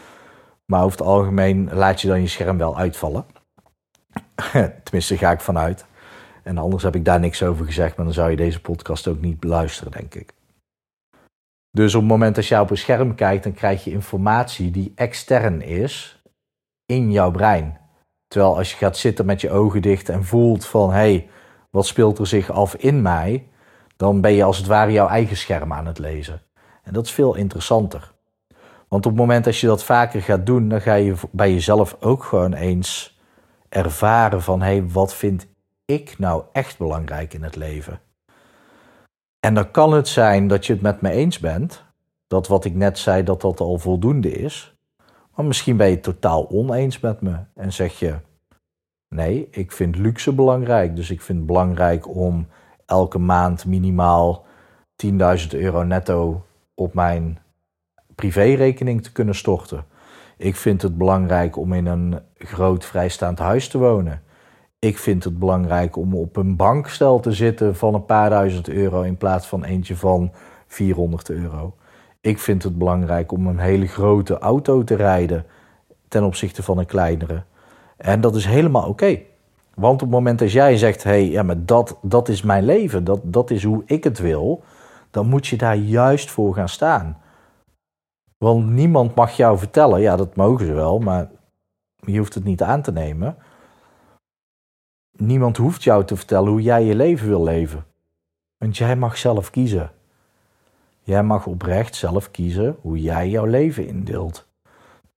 Maar 0.70 0.84
over 0.84 0.98
het 0.98 1.06
algemeen 1.06 1.70
laat 1.72 2.00
je 2.00 2.08
dan 2.08 2.20
je 2.20 2.26
scherm 2.26 2.58
wel 2.58 2.78
uitvallen. 2.78 3.26
Tenminste, 4.84 5.18
ga 5.18 5.30
ik 5.30 5.40
vanuit. 5.40 5.86
En 6.42 6.58
anders 6.58 6.82
heb 6.82 6.94
ik 6.94 7.04
daar 7.04 7.20
niks 7.20 7.42
over 7.42 7.64
gezegd, 7.64 7.96
maar 7.96 8.04
dan 8.04 8.14
zou 8.14 8.30
je 8.30 8.36
deze 8.36 8.60
podcast 8.60 9.08
ook 9.08 9.20
niet 9.20 9.40
beluisteren, 9.40 9.92
denk 9.92 10.14
ik. 10.14 10.34
Dus 11.70 11.94
op 11.94 12.00
het 12.00 12.10
moment 12.10 12.34
dat 12.34 12.46
je 12.46 12.60
op 12.60 12.70
een 12.70 12.78
scherm 12.78 13.14
kijkt, 13.14 13.44
dan 13.44 13.52
krijg 13.52 13.84
je 13.84 13.90
informatie 13.90 14.70
die 14.70 14.92
extern 14.94 15.62
is 15.62 16.22
in 16.86 17.10
jouw 17.12 17.30
brein. 17.30 17.78
Terwijl 18.26 18.56
als 18.56 18.70
je 18.70 18.76
gaat 18.76 18.96
zitten 18.96 19.26
met 19.26 19.40
je 19.40 19.50
ogen 19.50 19.82
dicht 19.82 20.08
en 20.08 20.24
voelt 20.24 20.66
van 20.66 20.90
hé, 20.90 20.96
hey, 20.96 21.28
wat 21.70 21.86
speelt 21.86 22.18
er 22.18 22.26
zich 22.26 22.50
af 22.50 22.74
in 22.74 23.02
mij, 23.02 23.48
dan 23.96 24.20
ben 24.20 24.32
je 24.32 24.44
als 24.44 24.56
het 24.58 24.66
ware 24.66 24.92
jouw 24.92 25.08
eigen 25.08 25.36
scherm 25.36 25.72
aan 25.72 25.86
het 25.86 25.98
lezen. 25.98 26.42
En 26.82 26.92
dat 26.92 27.04
is 27.04 27.12
veel 27.12 27.34
interessanter. 27.34 28.12
Want 28.88 29.06
op 29.06 29.12
het 29.12 29.20
moment 29.20 29.44
dat 29.44 29.58
je 29.58 29.66
dat 29.66 29.84
vaker 29.84 30.22
gaat 30.22 30.46
doen, 30.46 30.68
dan 30.68 30.80
ga 30.80 30.94
je 30.94 31.14
bij 31.30 31.52
jezelf 31.52 31.96
ook 32.00 32.24
gewoon 32.24 32.54
eens 32.54 33.18
ervaren 33.68 34.42
van 34.42 34.60
hé, 34.60 34.66
hey, 34.66 34.88
wat 34.88 35.14
vind 35.14 35.46
ik 35.84 36.18
nou 36.18 36.42
echt 36.52 36.78
belangrijk 36.78 37.34
in 37.34 37.42
het 37.42 37.56
leven? 37.56 38.00
En 39.40 39.54
dan 39.54 39.70
kan 39.70 39.92
het 39.92 40.08
zijn 40.08 40.48
dat 40.48 40.66
je 40.66 40.72
het 40.72 40.82
met 40.82 41.00
me 41.00 41.10
eens 41.10 41.38
bent, 41.38 41.84
dat 42.26 42.46
wat 42.48 42.64
ik 42.64 42.74
net 42.74 42.98
zei, 42.98 43.22
dat 43.22 43.40
dat 43.40 43.60
al 43.60 43.78
voldoende 43.78 44.32
is. 44.32 44.76
Maar 45.34 45.44
misschien 45.46 45.76
ben 45.76 45.86
je 45.86 45.94
het 45.94 46.02
totaal 46.02 46.50
oneens 46.50 47.00
met 47.00 47.20
me 47.20 47.36
en 47.54 47.72
zeg 47.72 47.98
je, 47.98 48.14
nee, 49.08 49.48
ik 49.50 49.72
vind 49.72 49.96
luxe 49.96 50.32
belangrijk. 50.32 50.96
Dus 50.96 51.10
ik 51.10 51.20
vind 51.20 51.38
het 51.38 51.46
belangrijk 51.46 52.16
om 52.16 52.48
elke 52.86 53.18
maand 53.18 53.66
minimaal 53.66 54.44
10.000 55.06 55.16
euro 55.50 55.82
netto 55.82 56.44
op 56.74 56.94
mijn 56.94 57.38
privérekening 58.18 59.02
te 59.02 59.12
kunnen 59.12 59.34
storten. 59.34 59.84
Ik 60.36 60.56
vind 60.56 60.82
het 60.82 60.98
belangrijk 60.98 61.56
om 61.56 61.72
in 61.72 61.86
een 61.86 62.18
groot 62.38 62.84
vrijstaand 62.84 63.38
huis 63.38 63.68
te 63.68 63.78
wonen. 63.78 64.22
Ik 64.78 64.98
vind 64.98 65.24
het 65.24 65.38
belangrijk 65.38 65.96
om 65.96 66.14
op 66.14 66.36
een 66.36 66.56
bankstel 66.56 67.20
te 67.20 67.32
zitten 67.32 67.76
van 67.76 67.94
een 67.94 68.04
paar 68.04 68.30
duizend 68.30 68.68
euro 68.68 69.02
in 69.02 69.16
plaats 69.16 69.46
van 69.46 69.64
eentje 69.64 69.96
van 69.96 70.32
400 70.66 71.30
euro. 71.30 71.74
Ik 72.20 72.38
vind 72.38 72.62
het 72.62 72.78
belangrijk 72.78 73.32
om 73.32 73.46
een 73.46 73.58
hele 73.58 73.86
grote 73.86 74.38
auto 74.38 74.84
te 74.84 74.94
rijden 74.94 75.46
ten 76.08 76.24
opzichte 76.24 76.62
van 76.62 76.78
een 76.78 76.86
kleinere. 76.86 77.42
En 77.96 78.20
dat 78.20 78.36
is 78.36 78.46
helemaal 78.46 78.88
oké. 78.88 79.18
Want 79.74 79.94
op 79.94 80.00
het 80.00 80.10
moment 80.10 80.38
dat 80.38 80.52
jij 80.52 80.76
zegt, 80.76 81.02
hé, 81.02 81.10
hey, 81.10 81.28
ja, 81.28 81.42
maar 81.42 81.64
dat, 81.64 81.98
dat 82.02 82.28
is 82.28 82.42
mijn 82.42 82.64
leven, 82.64 83.04
dat, 83.04 83.20
dat 83.22 83.50
is 83.50 83.64
hoe 83.64 83.82
ik 83.86 84.04
het 84.04 84.18
wil, 84.18 84.62
dan 85.10 85.26
moet 85.26 85.46
je 85.46 85.56
daar 85.56 85.76
juist 85.76 86.30
voor 86.30 86.54
gaan 86.54 86.68
staan. 86.68 87.16
Want 88.38 88.66
niemand 88.70 89.14
mag 89.14 89.32
jou 89.32 89.58
vertellen, 89.58 90.00
ja, 90.00 90.16
dat 90.16 90.36
mogen 90.36 90.66
ze 90.66 90.72
wel, 90.72 90.98
maar 90.98 91.30
je 91.96 92.18
hoeft 92.18 92.34
het 92.34 92.44
niet 92.44 92.62
aan 92.62 92.82
te 92.82 92.92
nemen. 92.92 93.36
Niemand 95.10 95.56
hoeft 95.56 95.82
jou 95.82 96.04
te 96.04 96.16
vertellen 96.16 96.50
hoe 96.50 96.62
jij 96.62 96.84
je 96.84 96.94
leven 96.94 97.28
wil 97.28 97.42
leven. 97.42 97.84
Want 98.58 98.76
jij 98.76 98.96
mag 98.96 99.16
zelf 99.16 99.50
kiezen. 99.50 99.90
Jij 101.00 101.22
mag 101.22 101.46
oprecht 101.46 101.94
zelf 101.94 102.30
kiezen 102.30 102.76
hoe 102.80 103.00
jij 103.00 103.28
jouw 103.28 103.44
leven 103.44 103.86
indeelt. 103.86 104.46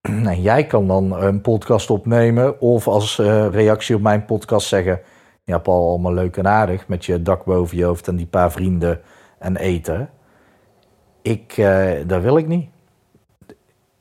En 0.00 0.40
jij 0.40 0.66
kan 0.66 0.86
dan 0.86 1.22
een 1.22 1.40
podcast 1.40 1.90
opnemen 1.90 2.60
of 2.60 2.88
als 2.88 3.18
uh, 3.18 3.48
reactie 3.48 3.94
op 3.94 4.00
mijn 4.00 4.24
podcast 4.24 4.68
zeggen: 4.68 5.00
Ja, 5.44 5.58
Paul, 5.58 5.88
allemaal 5.88 6.12
leuk 6.12 6.36
en 6.36 6.48
aardig 6.48 6.88
met 6.88 7.04
je 7.04 7.22
dak 7.22 7.44
boven 7.44 7.76
je 7.76 7.84
hoofd 7.84 8.08
en 8.08 8.16
die 8.16 8.26
paar 8.26 8.52
vrienden 8.52 9.00
en 9.38 9.56
eten. 9.56 10.10
Ik, 11.22 11.56
uh, 11.56 11.92
dat 12.06 12.22
wil 12.22 12.36
ik 12.36 12.46
niet. 12.46 12.70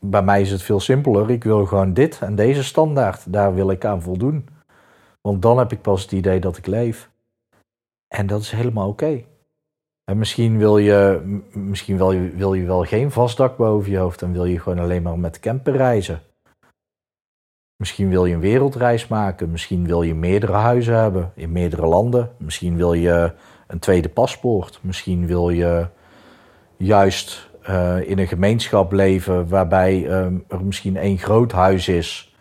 Bij 0.05 0.24
mij 0.24 0.41
is 0.41 0.51
het 0.51 0.62
veel 0.62 0.79
simpeler. 0.79 1.29
Ik 1.29 1.43
wil 1.43 1.65
gewoon 1.65 1.93
dit 1.93 2.20
en 2.22 2.36
deze 2.36 2.63
standaard. 2.63 3.34
Daar 3.34 3.53
wil 3.53 3.72
ik 3.72 3.86
aan 3.86 4.01
voldoen. 4.01 4.48
Want 5.22 5.41
dan 5.41 5.58
heb 5.58 5.72
ik 5.72 5.81
pas 5.81 6.01
het 6.01 6.12
idee 6.12 6.39
dat 6.39 6.58
ik 6.58 6.65
leef. 6.67 7.10
En 8.08 8.27
dat 8.27 8.41
is 8.41 8.51
helemaal 8.51 8.88
oké. 8.88 9.24
En 10.03 10.17
misschien 10.17 10.58
wil 10.58 10.77
je, 10.77 11.22
misschien 11.53 11.98
wil 11.98 12.12
je, 12.12 12.29
wil 12.29 12.53
je 12.53 12.65
wel 12.65 12.84
geen 12.84 13.12
vast 13.12 13.38
dak 13.38 13.58
boven 13.58 13.91
je 13.91 13.98
hoofd 13.98 14.22
en 14.22 14.31
wil 14.31 14.46
je 14.46 14.60
gewoon 14.60 14.79
alleen 14.79 15.01
maar 15.01 15.20
met 15.20 15.39
camper 15.39 15.75
reizen. 15.75 16.22
Misschien 17.75 18.10
wil 18.10 18.25
je 18.25 18.34
een 18.34 18.39
wereldreis 18.39 19.08
maken. 19.08 19.51
Misschien 19.51 19.86
wil 19.86 20.01
je 20.01 20.15
meerdere 20.15 20.53
huizen 20.53 20.96
hebben 20.96 21.31
in 21.36 21.51
meerdere 21.51 21.86
landen. 21.86 22.31
Misschien 22.38 22.75
wil 22.75 22.93
je 22.93 23.34
een 23.67 23.79
tweede 23.79 24.10
paspoort. 24.10 24.79
Misschien 24.81 25.27
wil 25.27 25.50
je 25.50 25.88
juist 26.77 27.50
uh, 27.70 28.10
in 28.10 28.20
een 28.20 28.27
gemeenschap 28.27 28.91
leven 28.91 29.48
waarbij 29.48 30.24
um, 30.24 30.44
er 30.48 30.65
misschien 30.65 30.98
één 30.98 31.18
groot 31.18 31.51
huis 31.51 31.88
is. 31.88 32.36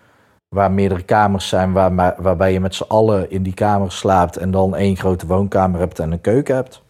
Waar 0.48 0.72
meerdere 0.72 1.02
kamers 1.02 1.48
zijn, 1.48 1.72
waar, 1.72 2.14
waarbij 2.22 2.52
je 2.52 2.60
met 2.60 2.74
z'n 2.74 2.88
allen 2.88 3.30
in 3.30 3.42
die 3.42 3.54
kamer 3.54 3.92
slaapt 3.92 4.36
en 4.36 4.50
dan 4.50 4.76
één 4.76 4.96
grote 4.96 5.26
woonkamer 5.26 5.80
hebt 5.80 5.98
en 5.98 6.12
een 6.12 6.20
keuken 6.20 6.54
hebt. 6.54 6.82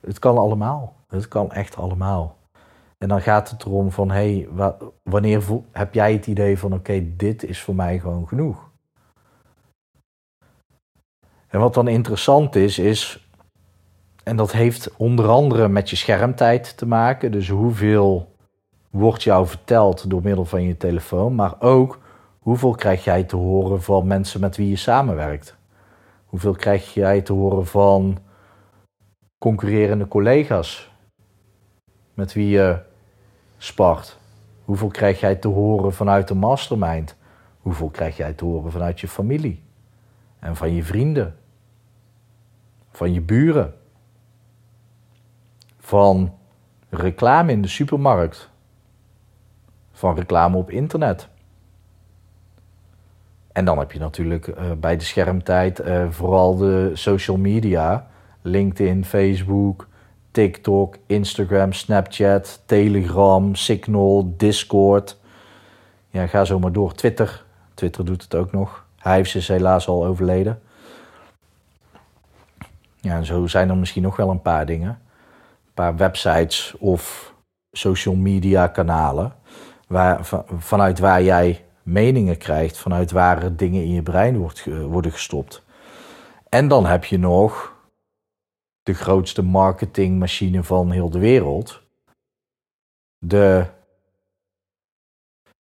Het 0.00 0.18
kan 0.18 0.38
allemaal. 0.38 0.94
Het 1.08 1.28
kan 1.28 1.52
echt 1.52 1.76
allemaal. 1.76 2.36
En 2.98 3.08
dan 3.08 3.20
gaat 3.20 3.50
het 3.50 3.64
erom 3.64 3.92
van, 3.92 4.10
hé, 4.10 4.46
hey, 4.54 4.72
wanneer 5.02 5.42
heb 5.72 5.94
jij 5.94 6.12
het 6.12 6.26
idee 6.26 6.58
van, 6.58 6.72
oké, 6.72 7.16
dit 7.16 7.44
is 7.44 7.60
voor 7.62 7.74
mij 7.74 7.98
gewoon 7.98 8.28
genoeg. 8.28 8.70
En 11.48 11.60
wat 11.60 11.74
dan 11.74 11.88
interessant 11.88 12.56
is, 12.56 12.78
is, 12.78 13.29
en 14.24 14.36
dat 14.36 14.52
heeft 14.52 14.96
onder 14.96 15.28
andere 15.28 15.68
met 15.68 15.90
je 15.90 15.96
schermtijd 15.96 16.76
te 16.76 16.86
maken, 16.86 17.32
dus 17.32 17.48
hoeveel 17.48 18.34
wordt 18.90 19.22
jou 19.22 19.46
verteld 19.46 20.10
door 20.10 20.22
middel 20.22 20.44
van 20.44 20.62
je 20.62 20.76
telefoon, 20.76 21.34
maar 21.34 21.54
ook 21.58 21.98
hoeveel 22.38 22.74
krijg 22.74 23.04
jij 23.04 23.24
te 23.24 23.36
horen 23.36 23.82
van 23.82 24.06
mensen 24.06 24.40
met 24.40 24.56
wie 24.56 24.68
je 24.68 24.76
samenwerkt. 24.76 25.56
Hoeveel 26.24 26.52
krijg 26.52 26.94
jij 26.94 27.20
te 27.20 27.32
horen 27.32 27.66
van 27.66 28.18
concurrerende 29.38 30.08
collega's 30.08 30.90
met 32.14 32.32
wie 32.32 32.48
je 32.48 32.78
spart? 33.58 34.18
Hoeveel 34.64 34.88
krijg 34.88 35.20
jij 35.20 35.34
te 35.34 35.48
horen 35.48 35.92
vanuit 35.92 36.28
de 36.28 36.34
mastermind? 36.34 37.16
Hoeveel 37.60 37.88
krijg 37.88 38.16
jij 38.16 38.32
te 38.32 38.44
horen 38.44 38.72
vanuit 38.72 39.00
je 39.00 39.08
familie 39.08 39.62
en 40.38 40.56
van 40.56 40.74
je 40.74 40.82
vrienden, 40.82 41.36
van 42.90 43.12
je 43.12 43.20
buren, 43.20 43.74
van 45.90 46.32
reclame 46.88 47.52
in 47.52 47.62
de 47.62 47.68
supermarkt, 47.68 48.50
van 49.92 50.14
reclame 50.14 50.56
op 50.56 50.70
internet? 50.70 51.28
En 53.52 53.64
dan 53.64 53.78
heb 53.78 53.92
je 53.92 53.98
natuurlijk 53.98 54.46
uh, 54.46 54.72
bij 54.78 54.96
de 54.96 55.04
schermtijd 55.04 55.80
uh, 55.80 56.10
vooral 56.10 56.56
de 56.56 56.90
social 56.94 57.36
media 57.36 58.06
LinkedIn, 58.42 59.04
Facebook, 59.04 59.88
TikTok, 60.30 60.96
Instagram, 61.06 61.72
Snapchat, 61.72 62.62
Telegram, 62.66 63.54
Signal, 63.54 64.34
Discord. 64.36 65.18
Ja, 66.10 66.26
ga 66.26 66.44
zo 66.44 66.58
maar 66.58 66.72
door. 66.72 66.94
Twitter. 66.94 67.44
Twitter 67.74 68.04
doet 68.04 68.22
het 68.22 68.34
ook 68.34 68.52
nog. 68.52 68.84
Hives 69.02 69.34
is 69.34 69.48
helaas 69.48 69.88
al 69.88 70.06
overleden. 70.06 70.60
Ja, 73.00 73.16
en 73.16 73.24
zo 73.24 73.46
zijn 73.46 73.68
er 73.68 73.76
misschien 73.76 74.02
nog 74.02 74.16
wel 74.16 74.30
een 74.30 74.42
paar 74.42 74.66
dingen. 74.66 74.98
Paar 75.74 75.96
websites 75.96 76.74
of 76.78 77.34
social 77.70 78.14
media 78.14 78.66
kanalen. 78.66 79.32
Waar, 79.86 80.24
vanuit 80.58 80.98
waar 80.98 81.22
jij 81.22 81.64
meningen 81.82 82.38
krijgt. 82.38 82.78
Vanuit 82.78 83.10
waar 83.10 83.56
dingen 83.56 83.82
in 83.82 83.92
je 83.92 84.02
brein 84.02 84.36
wordt, 84.36 84.64
worden 84.64 85.12
gestopt. 85.12 85.62
En 86.48 86.68
dan 86.68 86.86
heb 86.86 87.04
je 87.04 87.18
nog 87.18 87.78
de 88.82 88.94
grootste 88.94 89.42
marketingmachine 89.42 90.64
van 90.64 90.90
heel 90.90 91.10
de 91.10 91.18
wereld. 91.18 91.82
De, 93.18 93.66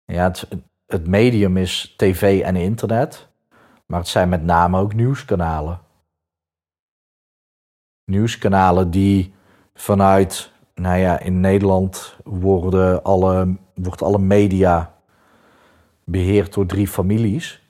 ja, 0.05 0.25
het, 0.25 0.49
het 0.87 1.07
medium 1.07 1.57
is 1.57 1.95
tv 1.97 2.43
en 2.43 2.57
internet, 2.57 3.28
maar 3.87 3.99
het 3.99 4.09
zijn 4.09 4.28
met 4.28 4.43
name 4.43 4.78
ook 4.78 4.95
nieuwskanalen. 4.95 5.81
Nieuwskanalen 8.05 8.90
die 8.90 9.35
vanuit, 9.78 10.52
nou 10.75 10.99
ja, 10.99 11.20
in 11.20 11.40
Nederland 11.40 12.16
worden 12.25 13.02
alle, 13.02 13.56
wordt 13.75 14.02
alle 14.02 14.18
media 14.18 14.94
beheerd 16.04 16.54
door 16.54 16.66
drie 16.66 16.88
families. 16.88 17.62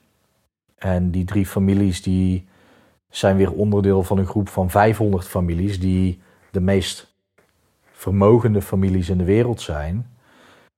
En 0.77 1.11
die 1.11 1.25
drie 1.25 1.47
families 1.47 2.03
die 2.03 2.47
zijn 3.09 3.37
weer 3.37 3.53
onderdeel 3.53 4.03
van 4.03 4.19
een 4.19 4.27
groep 4.27 4.49
van 4.49 4.71
500 4.71 5.27
families 5.27 5.81
die 5.81 6.21
de 6.51 6.61
meest 6.61 7.15
vermogende 7.93 8.63
families 8.63 9.09
in 9.09 9.19
de 9.19 9.25
wereld 9.25 9.61
zijn. 9.61 10.07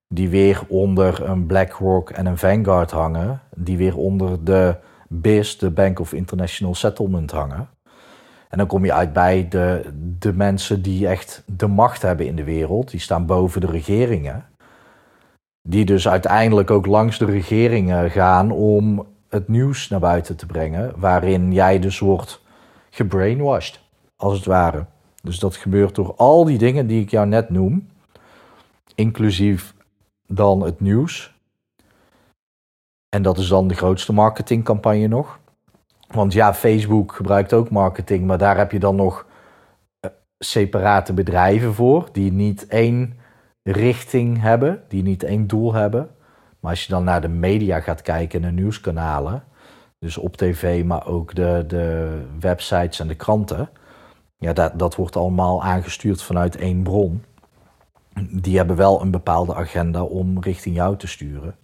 Die 0.09 0.29
weer 0.29 0.63
onder 0.69 1.29
een 1.29 1.47
BlackRock 1.47 2.11
en 2.11 2.27
een 2.27 2.39
Vanguard 2.39 2.91
hangen. 2.91 3.41
Die 3.55 3.77
weer 3.77 3.97
onder 3.97 4.45
de 4.45 4.77
BIS, 5.09 5.59
de 5.59 5.71
Bank 5.71 6.01
of 6.01 6.13
International 6.13 6.75
Settlement, 6.75 7.31
hangen. 7.31 7.69
En 8.51 8.59
dan 8.59 8.67
kom 8.67 8.85
je 8.85 8.93
uit 8.93 9.13
bij 9.13 9.49
de, 9.49 9.93
de 10.19 10.33
mensen 10.33 10.83
die 10.83 11.09
echt 11.09 11.43
de 11.47 11.67
macht 11.67 12.03
hebben 12.03 12.27
in 12.27 12.37
de 12.37 12.45
wereld. 12.45 12.91
Die 12.91 13.01
staan 13.01 13.27
boven 13.27 13.61
de 13.61 13.67
regeringen. 13.67 14.45
Die 15.69 15.85
dus 15.85 16.09
uiteindelijk 16.09 16.71
ook 16.71 16.87
langs 16.87 17.19
de 17.19 17.25
regeringen 17.25 18.11
gaan 18.11 18.51
om 18.51 19.07
het 19.29 19.49
nieuws 19.49 19.89
naar 19.89 20.01
buiten 20.01 20.37
te 20.37 20.47
brengen, 20.47 20.93
waarin 20.97 21.53
jij 21.53 21.79
dus 21.79 21.99
wordt 21.99 22.43
gebrainwashed, 22.91 23.81
als 24.17 24.37
het 24.37 24.47
ware. 24.47 24.85
Dus 25.23 25.39
dat 25.39 25.57
gebeurt 25.57 25.95
door 25.95 26.15
al 26.17 26.45
die 26.45 26.59
dingen 26.59 26.87
die 26.87 27.03
ik 27.03 27.11
jou 27.11 27.27
net 27.27 27.51
noem, 27.51 27.89
inclusief 28.95 29.75
dan 30.27 30.63
het 30.63 30.81
nieuws. 30.81 31.35
En 33.09 33.23
dat 33.23 33.39
is 33.39 33.49
dan 33.49 33.69
de 33.69 33.75
grootste 33.75 34.13
marketingcampagne 34.13 35.07
nog. 35.07 35.40
Want 36.11 36.33
ja, 36.33 36.55
Facebook 36.55 37.13
gebruikt 37.13 37.53
ook 37.53 37.71
marketing, 37.71 38.27
maar 38.27 38.39
daar 38.39 38.57
heb 38.57 38.73
je 38.73 38.79
dan 38.79 38.97
nog 38.97 39.27
eh, 40.01 40.11
separate 40.39 41.13
bedrijven 41.13 41.75
voor, 41.75 42.09
die 42.13 42.33
niet 42.33 42.67
één 42.67 43.19
richting 43.63 44.41
hebben, 44.41 44.83
die 44.89 45.03
niet 45.03 45.23
één 45.23 45.47
doel 45.47 45.75
hebben. 45.75 46.11
Maar 46.61 46.71
als 46.71 46.85
je 46.85 46.93
dan 46.93 47.05
naar 47.05 47.21
de 47.21 47.29
media 47.29 47.81
gaat 47.81 48.03
kijken, 48.03 48.43
de 48.43 48.51
nieuwskanalen, 48.51 49.45
dus 49.99 50.19
op 50.19 50.37
tv, 50.37 50.85
maar 50.85 51.07
ook 51.07 51.35
de, 51.35 51.65
de 51.67 52.19
websites 52.41 53.01
en 53.01 53.09
de 53.09 53.15
kranten, 53.15 53.71
ja, 54.37 54.53
dat, 54.53 54.79
dat 54.79 54.97
wordt 54.97 55.17
allemaal 55.17 55.63
aangestuurd 55.63 56.23
vanuit 56.23 56.57
één 56.57 56.83
bron. 56.83 57.25
Die 58.31 58.57
hebben 58.57 58.77
wel 58.77 59.01
een 59.01 59.11
bepaalde 59.11 59.55
agenda 59.55 60.03
om 60.03 60.41
richting 60.41 60.77
jou 60.77 60.97
te 60.97 61.07
sturen. 61.07 61.57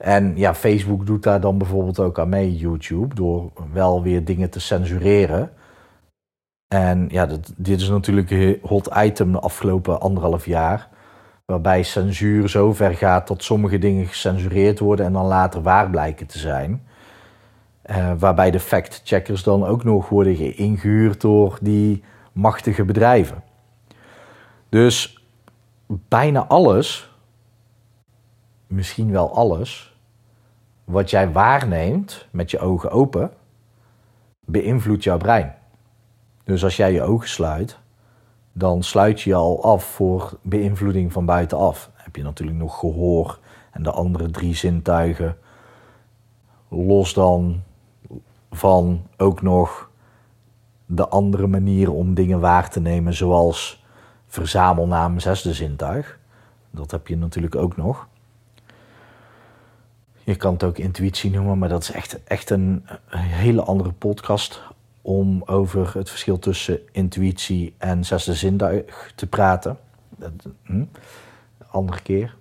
En 0.00 0.36
ja, 0.36 0.54
Facebook 0.54 1.06
doet 1.06 1.22
daar 1.22 1.40
dan 1.40 1.58
bijvoorbeeld 1.58 1.98
ook 1.98 2.18
aan 2.18 2.28
mee, 2.28 2.56
YouTube, 2.56 3.14
door 3.14 3.50
wel 3.72 4.02
weer 4.02 4.24
dingen 4.24 4.50
te 4.50 4.60
censureren. 4.60 5.52
En 6.74 7.08
ja, 7.10 7.28
dit 7.56 7.80
is 7.80 7.88
natuurlijk 7.88 8.30
een 8.30 8.58
hot 8.62 8.90
item 8.96 9.32
de 9.32 9.40
afgelopen 9.40 10.00
anderhalf 10.00 10.46
jaar. 10.46 10.88
Waarbij 11.44 11.82
censuur 11.82 12.48
zo 12.48 12.72
ver 12.72 12.94
gaat 12.94 13.28
dat 13.28 13.42
sommige 13.42 13.78
dingen 13.78 14.06
gecensureerd 14.06 14.78
worden 14.78 15.06
en 15.06 15.12
dan 15.12 15.26
later 15.26 15.62
waar 15.62 15.90
blijken 15.90 16.26
te 16.26 16.38
zijn. 16.38 16.86
Uh, 17.90 18.12
waarbij 18.18 18.50
de 18.50 18.60
fact-checkers 18.60 19.42
dan 19.42 19.64
ook 19.64 19.84
nog 19.84 20.08
worden 20.08 20.56
ingehuurd 20.56 21.20
door 21.20 21.58
die 21.60 22.04
machtige 22.32 22.84
bedrijven. 22.84 23.42
Dus 24.68 25.24
bijna 25.86 26.46
alles, 26.46 27.10
misschien 28.66 29.10
wel 29.10 29.34
alles, 29.34 29.89
wat 30.90 31.10
jij 31.10 31.32
waarneemt 31.32 32.26
met 32.30 32.50
je 32.50 32.58
ogen 32.58 32.90
open, 32.90 33.30
beïnvloedt 34.44 35.04
jouw 35.04 35.16
brein. 35.16 35.54
Dus 36.44 36.64
als 36.64 36.76
jij 36.76 36.92
je 36.92 37.02
ogen 37.02 37.28
sluit, 37.28 37.78
dan 38.52 38.82
sluit 38.82 39.20
je 39.20 39.30
je 39.30 39.36
al 39.36 39.62
af 39.64 39.84
voor 39.84 40.38
beïnvloeding 40.42 41.12
van 41.12 41.24
buitenaf. 41.24 41.90
Dan 41.92 42.04
heb 42.04 42.16
je 42.16 42.22
natuurlijk 42.22 42.58
nog 42.58 42.78
gehoor 42.78 43.38
en 43.70 43.82
de 43.82 43.90
andere 43.90 44.30
drie 44.30 44.54
zintuigen. 44.54 45.36
Los 46.68 47.14
dan 47.14 47.62
van 48.50 49.02
ook 49.16 49.42
nog 49.42 49.90
de 50.86 51.08
andere 51.08 51.46
manieren 51.46 51.94
om 51.94 52.14
dingen 52.14 52.40
waar 52.40 52.70
te 52.70 52.80
nemen, 52.80 53.14
zoals 53.14 53.84
verzamelnaam 54.26 55.18
zesde 55.18 55.52
zintuig. 55.52 56.18
Dat 56.70 56.90
heb 56.90 57.06
je 57.06 57.16
natuurlijk 57.16 57.54
ook 57.54 57.76
nog. 57.76 58.08
Je 60.24 60.36
kan 60.36 60.52
het 60.52 60.64
ook 60.64 60.78
intuïtie 60.78 61.30
noemen, 61.30 61.58
maar 61.58 61.68
dat 61.68 61.82
is 61.82 61.90
echt, 61.90 62.24
echt 62.24 62.50
een, 62.50 62.86
hele 63.16 63.62
andere 63.62 63.92
podcast 63.92 64.62
om 65.02 65.42
over 65.46 65.90
het 65.94 66.10
verschil 66.10 66.38
tussen 66.38 66.78
intuïtie 66.92 67.74
en 67.78 68.04
zesde 68.04 68.34
zintuig 68.34 69.12
te 69.14 69.26
praten. 69.26 69.78
Hm, 70.64 70.84
andere 71.70 72.02
keer. 72.02 72.36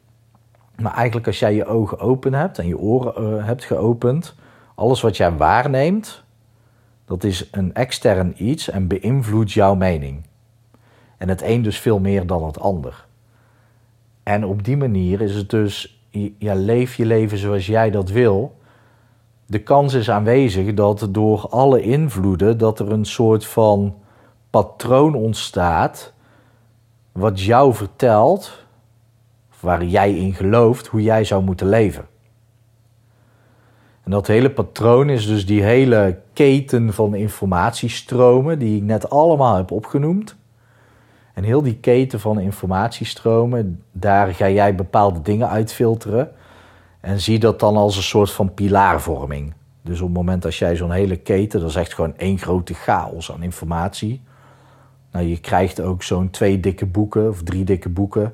Maar 0.76 0.94
eigenlijk 0.94 1.28
als 1.28 1.40
jij 1.40 1.56
je 1.56 1.66
ogen 1.66 2.00
open 2.00 2.34
hebt 2.34 2.60
en 2.60 2.68
je 2.68 2.78
oren 2.78 3.24
uh, 3.24 3.46
hebt 3.46 3.64
geopend, 3.64 4.36
alles 4.76 5.02
wat 5.02 5.18
jij 5.18 5.32
waarneemt, 5.32 6.24
dat 7.06 7.24
is 7.24 7.48
een 7.52 7.74
extern 7.74 8.34
iets 8.38 8.70
en 8.70 8.88
beïnvloedt 8.88 9.52
jouw 9.52 9.76
mening. 9.76 10.24
En 11.18 11.30
het 11.30 11.42
een 11.42 11.62
dus 11.62 11.80
veel 11.80 12.00
meer 12.00 12.28
dan 12.28 12.46
het 12.46 12.60
ander. 12.60 13.06
En 14.24 14.46
op 14.46 14.64
die 14.64 14.78
manier 14.78 15.22
is 15.22 15.36
het 15.36 15.50
dus, 15.50 15.99
ja, 16.38 16.54
leef 16.54 16.96
je 16.96 17.06
leven 17.06 17.38
zoals 17.38 17.66
jij 17.66 17.92
dat 17.92 18.10
wil. 18.10 18.58
De 19.46 19.60
kans 19.60 19.94
is 19.94 20.10
aanwezig 20.10 20.74
dat 20.74 21.08
door 21.10 21.48
alle 21.50 21.82
invloeden, 21.82 22.58
dat 22.58 22.80
er 22.80 22.92
een 22.92 23.06
soort 23.06 23.46
van 23.46 23.96
patroon 24.50 25.16
ontstaat, 25.16 26.14
wat 27.12 27.42
jou 27.42 27.74
vertelt, 27.74 28.66
waar 29.60 29.84
jij 29.84 30.16
in 30.16 30.34
gelooft, 30.34 30.88
hoe 30.88 31.02
jij 31.02 31.24
zou 31.24 31.44
moeten 31.44 31.70
leven. 31.70 32.08
En 34.04 34.12
dat 34.12 34.28
hele 34.28 34.52
patroon 34.52 35.10
is 35.10 35.28
dus 35.28 35.46
die 35.46 35.64
hele 35.64 36.20
keten 36.34 36.94
van 36.94 37.16
informatiestromen 37.16 38.60
die 38.60 38.78
ik 38.78 38.84
net 38.84 39.10
allemaal 39.10 39.56
heb 39.56 39.72
opgenoemd. 39.72 40.36
En 41.40 41.46
heel 41.46 41.62
die 41.62 41.78
keten 41.78 42.20
van 42.20 42.40
informatiestromen, 42.40 43.84
daar 43.92 44.34
ga 44.34 44.50
jij 44.50 44.76
bepaalde 44.76 45.22
dingen 45.22 45.50
uitfilteren. 45.50 46.32
En 47.00 47.20
zie 47.20 47.40
dat 47.40 47.60
dan 47.60 47.76
als 47.76 47.96
een 47.96 48.04
soort 48.04 48.32
van 48.32 48.54
pilaarvorming. 48.54 49.54
Dus 49.82 50.00
op 50.00 50.08
het 50.08 50.16
moment 50.16 50.42
dat 50.42 50.56
jij 50.56 50.76
zo'n 50.76 50.92
hele 50.92 51.18
keten, 51.18 51.60
dat 51.60 51.70
is 51.70 51.76
echt 51.76 51.94
gewoon 51.94 52.18
één 52.18 52.38
grote 52.38 52.74
chaos 52.74 53.32
aan 53.32 53.44
informatie. 53.44 54.22
Nou, 55.12 55.26
je 55.26 55.40
krijgt 55.40 55.82
ook 55.82 56.04
zo'n 56.04 56.30
twee 56.30 56.60
dikke 56.60 56.86
boeken 56.86 57.30
of 57.30 57.44
drie 57.44 57.64
dikke 57.64 57.90
boeken, 57.90 58.34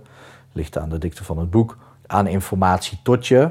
ligt 0.51 0.77
aan 0.77 0.89
de 0.89 0.97
dikte 0.97 1.23
van 1.23 1.37
het 1.37 1.49
boek, 1.49 1.77
aan 2.07 2.27
informatie 2.27 2.99
tot 3.03 3.27
je. 3.27 3.49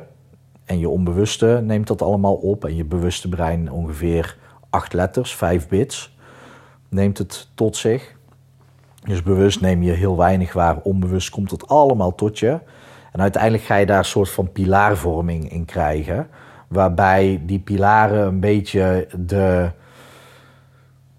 En 0.64 0.78
je 0.78 0.88
onbewuste 0.88 1.60
neemt 1.64 1.86
dat 1.86 2.02
allemaal 2.02 2.34
op. 2.34 2.64
En 2.64 2.76
je 2.76 2.84
bewuste 2.84 3.28
brein 3.28 3.72
ongeveer 3.72 4.36
acht 4.70 4.92
letters, 4.92 5.34
vijf 5.34 5.68
bits, 5.68 6.16
neemt 6.88 7.18
het 7.18 7.48
tot 7.54 7.76
zich. 7.76 8.16
Dus 9.04 9.22
bewust 9.22 9.60
neem 9.60 9.82
je 9.82 9.92
heel 9.92 10.16
weinig 10.16 10.52
waar, 10.52 10.76
onbewust 10.82 11.30
komt 11.30 11.50
het 11.50 11.68
allemaal 11.68 12.14
tot 12.14 12.38
je. 12.38 12.58
En 13.12 13.20
uiteindelijk 13.20 13.62
ga 13.62 13.76
je 13.76 13.86
daar 13.86 13.98
een 13.98 14.04
soort 14.04 14.30
van 14.30 14.52
pilaarvorming 14.52 15.50
in 15.50 15.64
krijgen. 15.64 16.28
Waarbij 16.68 17.42
die 17.46 17.58
pilaren 17.58 18.26
een 18.26 18.40
beetje 18.40 19.08
de, 19.18 19.70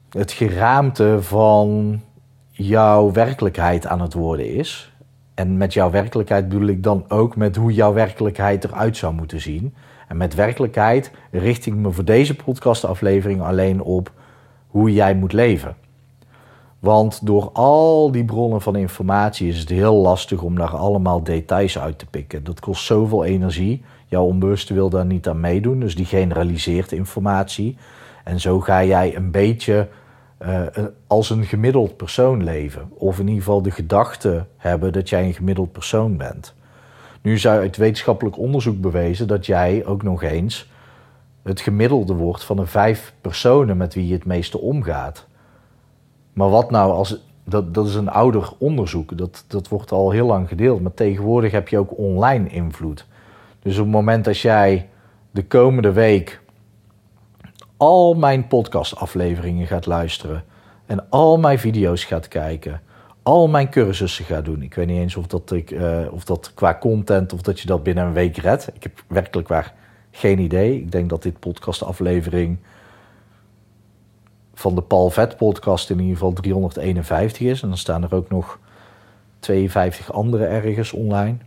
het 0.10 0.32
geraamte 0.32 1.18
van 1.22 2.02
jouw 2.50 3.12
werkelijkheid 3.12 3.88
aan 3.88 4.02
het 4.02 4.14
worden 4.14 4.50
is. 4.50 4.94
En 5.34 5.58
met 5.58 5.74
jouw 5.74 5.90
werkelijkheid 5.90 6.50
bedoel 6.50 6.68
ik 6.68 6.84
dan 6.84 7.06
ook 7.08 7.36
met 7.36 7.56
hoe 7.56 7.74
jouw 7.74 7.94
werkelijkheid 7.94 8.64
eruit 8.64 8.98
zou 8.98 9.14
moeten 9.14 9.42
zien. 9.42 9.74
En 10.08 10.18
met 10.18 10.36
werkelijkheid 10.36 11.12
richt 11.32 11.66
ik 11.66 11.76
me 11.76 11.92
voor 11.92 12.06
deze 12.06 12.36
podcastaflevering 12.36 13.42
alleen 13.42 13.82
op 13.82 14.12
hoe 14.68 14.94
jij 14.94 15.16
moet 15.16 15.34
leven. 15.34 15.76
Want 16.80 17.26
door 17.26 17.50
al 17.54 18.12
die 18.12 18.26
bronnen 18.26 18.62
van 18.62 18.76
informatie 18.76 19.48
is 19.48 19.60
het 19.60 19.70
heel 19.70 19.96
lastig 19.96 20.42
om 20.42 20.56
daar 20.56 20.76
allemaal 20.76 21.24
details 21.24 21.80
uit 21.80 22.00
te 22.00 22.06
pikken. 22.06 22.44
Dat 22.44 22.60
kost 22.60 22.86
zoveel 22.86 23.24
energie. 23.24 23.84
Jouw 24.08 24.24
onbewuste 24.24 24.74
wil 24.74 24.90
daar 24.90 25.06
niet 25.06 25.28
aan 25.28 25.40
meedoen, 25.40 25.80
dus 25.80 25.96
die 25.96 26.06
generaliseert 26.06 26.92
informatie. 26.92 27.78
En 28.24 28.40
zo 28.40 28.60
ga 28.60 28.84
jij 28.84 29.16
een 29.16 29.32
beetje 29.32 29.88
uh, 30.42 30.62
als 31.08 31.30
een 31.30 31.46
gemiddeld 31.46 31.98
persoon 31.98 32.44
leven. 32.44 32.90
Of 32.94 33.20
in 33.20 33.28
ieder 33.28 33.44
geval 33.44 33.62
de 33.62 33.72
gedachte 33.72 34.46
hebben 34.58 34.94
dat 34.94 35.10
jij 35.10 35.26
een 35.26 35.34
gemiddeld 35.34 35.72
persoon 35.72 36.18
bent. 36.18 36.54
Nu 37.22 37.34
is 37.34 37.48
uit 37.48 37.78
wetenschappelijk 37.78 38.38
onderzoek 38.38 38.82
bewezen 38.82 39.28
dat 39.28 39.46
jij 39.46 39.86
ook 39.86 40.04
nog 40.04 40.24
eens 40.24 40.70
het 41.44 41.62
gemiddelde 41.62 42.14
wordt 42.14 42.44
van 42.44 42.56
de 42.56 42.66
vijf 42.66 43.14
personen 43.22 43.78
met 43.78 43.94
wie 43.94 44.08
je 44.08 44.14
het 44.14 44.26
meeste 44.26 44.60
omgaat. 44.60 45.28
Maar 46.36 46.50
wat 46.50 46.72
nou 46.72 46.92
als. 46.92 47.24
Dat, 47.48 47.74
dat 47.74 47.88
is 47.88 47.96
een 47.96 48.10
ouder 48.10 48.50
onderzoek, 48.58 49.18
dat, 49.18 49.44
dat 49.48 49.68
wordt 49.68 49.92
al 49.92 50.12
heel 50.12 50.26
lang 50.26 50.48
gedeeld. 50.48 50.82
Maar 50.82 50.94
tegenwoordig 50.94 51.52
heb 51.52 51.68
je 51.68 51.78
ook 51.78 51.98
online 51.98 52.50
invloed. 52.50 53.06
Dus 53.62 53.78
op 53.78 53.84
het 53.84 53.94
moment 53.94 54.26
dat 54.26 54.40
jij 54.40 54.90
de 55.32 55.46
komende 55.46 55.92
week 55.92 56.42
al 57.78 58.14
mijn 58.14 58.48
podcastafleveringen 58.48 59.68
gaat 59.68 59.86
luisteren 59.86 60.44
en 60.86 61.10
al 61.10 61.38
mijn 61.38 61.60
video's 61.60 62.04
gaat 62.04 62.28
kijken, 62.28 62.82
al 63.24 63.48
mijn 63.48 63.70
cursussen 63.70 64.26
gaat 64.26 64.46
doen. 64.46 64.62
Ik 64.62 64.74
weet 64.74 64.88
niet 64.88 65.00
eens 65.00 65.16
of 65.16 65.28
dat, 65.28 65.52
ik, 65.52 65.72
uh, 65.72 66.00
of 66.12 66.24
dat 66.24 66.52
qua 66.54 66.78
content 66.80 67.34
of 67.34 67.42
dat 67.42 67.60
je 67.60 67.68
dat 67.68 67.84
binnen 67.84 68.06
een 68.06 68.14
week 68.14 68.38
redt. 68.38 68.70
Ik 68.74 68.84
heb 68.84 69.04
werkelijk 69.08 69.48
waar 69.48 69.74
geen 70.12 70.40
idee. 70.40 70.76
Ik 70.76 70.92
denk 70.92 71.10
dat 71.10 71.24
dit 71.24 71.40
podcastaflevering 71.40 72.58
van 74.56 74.76
de 74.76 74.82
Paul 74.82 75.10
Vet 75.10 75.38
podcast 75.38 75.90
in 75.90 76.00
ieder 76.00 76.14
geval 76.14 76.34
351 76.34 77.48
is. 77.48 77.62
En 77.62 77.68
dan 77.68 77.78
staan 77.78 78.04
er 78.04 78.16
ook 78.16 78.30
nog 78.30 78.60
52 79.40 80.14
andere 80.14 80.46
ergens 80.46 80.92
online. 80.92 81.38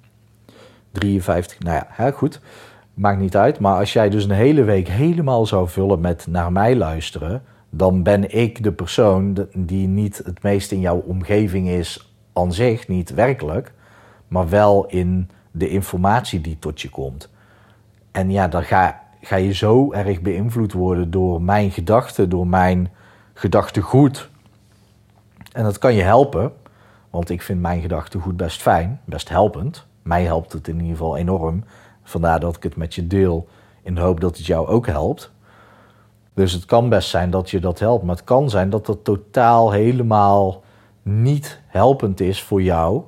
53, 0.92 1.58
nou 1.58 1.82
ja, 1.96 2.10
goed. 2.10 2.40
Maakt 2.94 3.20
niet 3.20 3.36
uit. 3.36 3.58
Maar 3.58 3.78
als 3.78 3.92
jij 3.92 4.08
dus 4.08 4.24
een 4.24 4.30
hele 4.30 4.64
week 4.64 4.88
helemaal 4.88 5.46
zou 5.46 5.68
vullen 5.68 6.00
met 6.00 6.26
naar 6.26 6.52
mij 6.52 6.76
luisteren, 6.76 7.42
dan 7.70 8.02
ben 8.02 8.34
ik 8.34 8.62
de 8.62 8.72
persoon 8.72 9.46
die 9.54 9.88
niet 9.88 10.20
het 10.24 10.42
meest 10.42 10.72
in 10.72 10.80
jouw 10.80 11.02
omgeving 11.06 11.68
is 11.68 12.14
aan 12.32 12.52
zich, 12.52 12.88
niet 12.88 13.14
werkelijk, 13.14 13.72
maar 14.28 14.48
wel 14.48 14.86
in 14.86 15.30
de 15.50 15.68
informatie 15.68 16.40
die 16.40 16.58
tot 16.58 16.80
je 16.80 16.90
komt. 16.90 17.30
En 18.10 18.30
ja, 18.30 18.48
dan 18.48 18.62
ga, 18.62 19.00
ga 19.28 19.36
je 19.36 19.52
zo 19.52 19.92
erg 19.92 20.20
beïnvloed 20.20 20.72
worden 20.72 21.10
door 21.10 21.42
mijn 21.42 21.70
gedachten, 21.70 22.28
door 22.28 22.46
mijn 22.46 22.90
gedachtegoed. 23.34 24.30
En 25.52 25.64
dat 25.64 25.78
kan 25.78 25.94
je 25.94 26.02
helpen, 26.02 26.52
want 27.10 27.30
ik 27.30 27.42
vind 27.42 27.60
mijn 27.60 27.80
gedachtegoed 27.80 28.36
best 28.36 28.62
fijn, 28.62 29.00
best 29.04 29.28
helpend. 29.28 29.86
Mij 30.02 30.24
helpt 30.24 30.52
het 30.52 30.68
in 30.68 30.74
ieder 30.74 30.90
geval 30.90 31.16
enorm. 31.16 31.64
Vandaar 32.02 32.40
dat 32.40 32.56
ik 32.56 32.62
het 32.62 32.76
met 32.76 32.94
je 32.94 33.06
deel 33.06 33.48
in 33.82 33.94
de 33.94 34.00
hoop 34.00 34.20
dat 34.20 34.36
het 34.36 34.46
jou 34.46 34.66
ook 34.66 34.86
helpt. 34.86 35.30
Dus 36.34 36.52
het 36.52 36.64
kan 36.64 36.88
best 36.88 37.08
zijn 37.08 37.30
dat 37.30 37.50
je 37.50 37.60
dat 37.60 37.78
helpt, 37.78 38.04
maar 38.04 38.16
het 38.16 38.24
kan 38.24 38.50
zijn 38.50 38.70
dat 38.70 38.86
dat 38.86 39.04
totaal 39.04 39.70
helemaal 39.70 40.62
niet 41.02 41.60
helpend 41.66 42.20
is 42.20 42.42
voor 42.42 42.62
jou. 42.62 43.02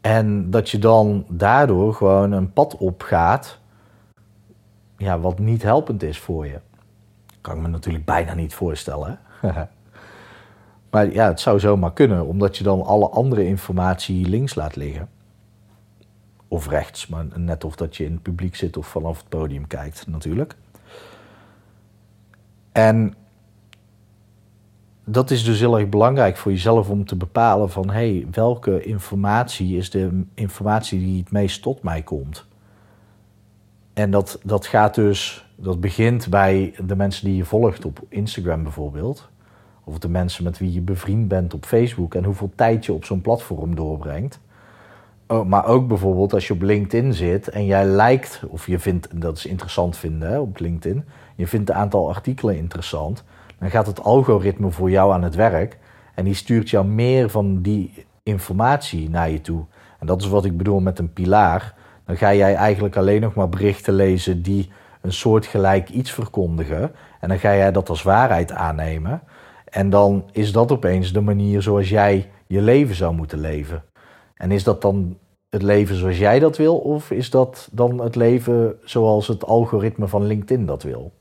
En 0.00 0.50
dat 0.50 0.70
je 0.70 0.78
dan 0.78 1.24
daardoor 1.28 1.94
gewoon 1.94 2.32
een 2.32 2.52
pad 2.52 2.76
opgaat, 2.76 3.59
ja, 5.00 5.20
wat 5.20 5.38
niet 5.38 5.62
helpend 5.62 6.02
is 6.02 6.18
voor 6.18 6.46
je. 6.46 6.60
Kan 7.40 7.56
ik 7.56 7.62
me 7.62 7.68
natuurlijk 7.68 8.04
bijna 8.04 8.34
niet 8.34 8.54
voorstellen. 8.54 9.18
maar 10.90 11.12
ja, 11.12 11.26
het 11.26 11.40
zou 11.40 11.60
zomaar 11.60 11.92
kunnen, 11.92 12.26
omdat 12.26 12.56
je 12.56 12.64
dan 12.64 12.82
alle 12.82 13.08
andere 13.08 13.44
informatie 13.44 14.28
links 14.28 14.54
laat 14.54 14.76
liggen. 14.76 15.08
Of 16.48 16.68
rechts, 16.68 17.06
maar 17.06 17.26
net 17.34 17.64
of 17.64 17.76
dat 17.76 17.96
je 17.96 18.04
in 18.04 18.12
het 18.12 18.22
publiek 18.22 18.56
zit 18.56 18.76
of 18.76 18.86
vanaf 18.86 19.18
het 19.18 19.28
podium 19.28 19.66
kijkt, 19.66 20.06
natuurlijk. 20.06 20.56
En 22.72 23.14
dat 25.04 25.30
is 25.30 25.44
dus 25.44 25.60
heel 25.60 25.78
erg 25.78 25.88
belangrijk 25.88 26.36
voor 26.36 26.52
jezelf 26.52 26.90
om 26.90 27.04
te 27.04 27.16
bepalen 27.16 27.70
van 27.70 27.90
hey, 27.90 28.26
welke 28.30 28.82
informatie 28.82 29.76
is 29.76 29.90
de 29.90 30.24
informatie 30.34 30.98
die 30.98 31.18
het 31.18 31.32
meest 31.32 31.62
tot 31.62 31.82
mij 31.82 32.02
komt. 32.02 32.48
En 34.00 34.10
dat, 34.10 34.38
dat 34.42 34.66
gaat 34.66 34.94
dus, 34.94 35.48
dat 35.56 35.80
begint 35.80 36.28
bij 36.28 36.74
de 36.86 36.96
mensen 36.96 37.24
die 37.24 37.36
je 37.36 37.44
volgt 37.44 37.84
op 37.84 38.00
Instagram 38.08 38.62
bijvoorbeeld. 38.62 39.28
Of 39.84 39.98
de 39.98 40.08
mensen 40.08 40.44
met 40.44 40.58
wie 40.58 40.72
je 40.72 40.80
bevriend 40.80 41.28
bent 41.28 41.54
op 41.54 41.64
Facebook 41.64 42.14
en 42.14 42.24
hoeveel 42.24 42.50
tijd 42.54 42.86
je 42.86 42.92
op 42.92 43.04
zo'n 43.04 43.20
platform 43.20 43.74
doorbrengt. 43.74 44.40
Oh, 45.26 45.46
maar 45.46 45.66
ook 45.66 45.88
bijvoorbeeld 45.88 46.32
als 46.32 46.46
je 46.46 46.52
op 46.52 46.62
LinkedIn 46.62 47.14
zit 47.14 47.48
en 47.48 47.64
jij 47.64 47.84
lijkt, 47.84 48.42
of 48.48 48.66
je 48.66 48.78
vindt, 48.78 49.20
dat 49.20 49.36
is 49.36 49.46
interessant 49.46 49.96
vinden 49.96 50.28
hè, 50.28 50.38
op 50.38 50.58
LinkedIn, 50.58 51.04
je 51.36 51.46
vindt 51.46 51.70
een 51.70 51.76
aantal 51.76 52.08
artikelen 52.08 52.56
interessant, 52.56 53.24
dan 53.58 53.70
gaat 53.70 53.86
het 53.86 54.02
algoritme 54.02 54.70
voor 54.70 54.90
jou 54.90 55.12
aan 55.12 55.22
het 55.22 55.34
werk 55.34 55.78
en 56.14 56.24
die 56.24 56.34
stuurt 56.34 56.70
jou 56.70 56.86
meer 56.86 57.30
van 57.30 57.62
die 57.62 58.06
informatie 58.22 59.10
naar 59.10 59.30
je 59.30 59.40
toe. 59.40 59.64
En 59.98 60.06
dat 60.06 60.22
is 60.22 60.28
wat 60.28 60.44
ik 60.44 60.56
bedoel 60.56 60.80
met 60.80 60.98
een 60.98 61.12
pilaar. 61.12 61.74
Dan 62.10 62.18
ga 62.18 62.34
jij 62.34 62.54
eigenlijk 62.54 62.96
alleen 62.96 63.20
nog 63.20 63.34
maar 63.34 63.48
berichten 63.48 63.94
lezen 63.94 64.42
die 64.42 64.70
een 65.00 65.12
soortgelijk 65.12 65.88
iets 65.88 66.12
verkondigen. 66.12 66.92
En 67.20 67.28
dan 67.28 67.38
ga 67.38 67.56
jij 67.56 67.72
dat 67.72 67.88
als 67.88 68.02
waarheid 68.02 68.52
aannemen. 68.52 69.22
En 69.64 69.90
dan 69.90 70.28
is 70.32 70.52
dat 70.52 70.72
opeens 70.72 71.12
de 71.12 71.20
manier 71.20 71.62
zoals 71.62 71.88
jij 71.88 72.30
je 72.46 72.60
leven 72.60 72.94
zou 72.94 73.14
moeten 73.14 73.38
leven. 73.38 73.84
En 74.34 74.50
is 74.50 74.64
dat 74.64 74.82
dan 74.82 75.18
het 75.48 75.62
leven 75.62 75.96
zoals 75.96 76.18
jij 76.18 76.38
dat 76.38 76.56
wil, 76.56 76.78
of 76.78 77.10
is 77.10 77.30
dat 77.30 77.68
dan 77.72 78.00
het 78.00 78.16
leven 78.16 78.78
zoals 78.84 79.28
het 79.28 79.44
algoritme 79.44 80.08
van 80.08 80.26
LinkedIn 80.26 80.66
dat 80.66 80.82
wil? 80.82 81.12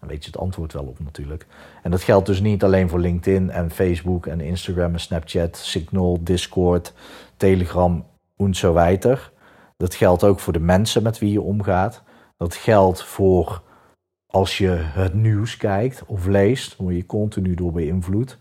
Dan 0.00 0.08
weet 0.08 0.24
je 0.24 0.30
het 0.30 0.40
antwoord 0.40 0.72
wel 0.72 0.84
op 0.84 0.98
natuurlijk. 1.00 1.46
En 1.82 1.90
dat 1.90 2.02
geldt 2.02 2.26
dus 2.26 2.40
niet 2.40 2.64
alleen 2.64 2.88
voor 2.88 3.00
LinkedIn 3.00 3.50
en 3.50 3.70
Facebook 3.70 4.26
en 4.26 4.40
Instagram 4.40 4.92
en 4.92 5.00
Snapchat, 5.00 5.56
Signal, 5.56 6.18
Discord, 6.20 6.92
Telegram 7.36 8.06
en 8.36 8.54
zo. 8.54 8.74
Dat 9.76 9.94
geldt 9.94 10.24
ook 10.24 10.40
voor 10.40 10.52
de 10.52 10.60
mensen 10.60 11.02
met 11.02 11.18
wie 11.18 11.32
je 11.32 11.40
omgaat. 11.40 12.02
Dat 12.36 12.54
geldt 12.54 13.04
voor 13.04 13.62
als 14.26 14.58
je 14.58 14.70
het 14.70 15.14
nieuws 15.14 15.56
kijkt 15.56 16.04
of 16.06 16.26
leest, 16.26 16.76
word 16.76 16.94
je 16.94 17.06
continu 17.06 17.54
door 17.54 17.72
beïnvloed. 17.72 18.38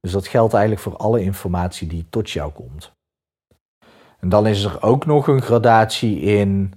Dus 0.00 0.12
dat 0.12 0.26
geldt 0.26 0.52
eigenlijk 0.52 0.82
voor 0.82 0.96
alle 0.96 1.22
informatie 1.22 1.88
die 1.88 2.06
tot 2.10 2.30
jou 2.30 2.52
komt. 2.52 2.92
En 4.18 4.28
dan 4.28 4.46
is 4.46 4.64
er 4.64 4.82
ook 4.82 5.06
nog 5.06 5.26
een 5.26 5.42
gradatie 5.42 6.20
in 6.20 6.74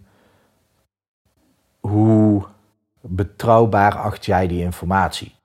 hoe 1.79 2.45
betrouwbaar 3.01 3.95
acht 3.95 4.25
jij 4.25 4.47
die 4.47 4.61
informatie. 4.61 5.35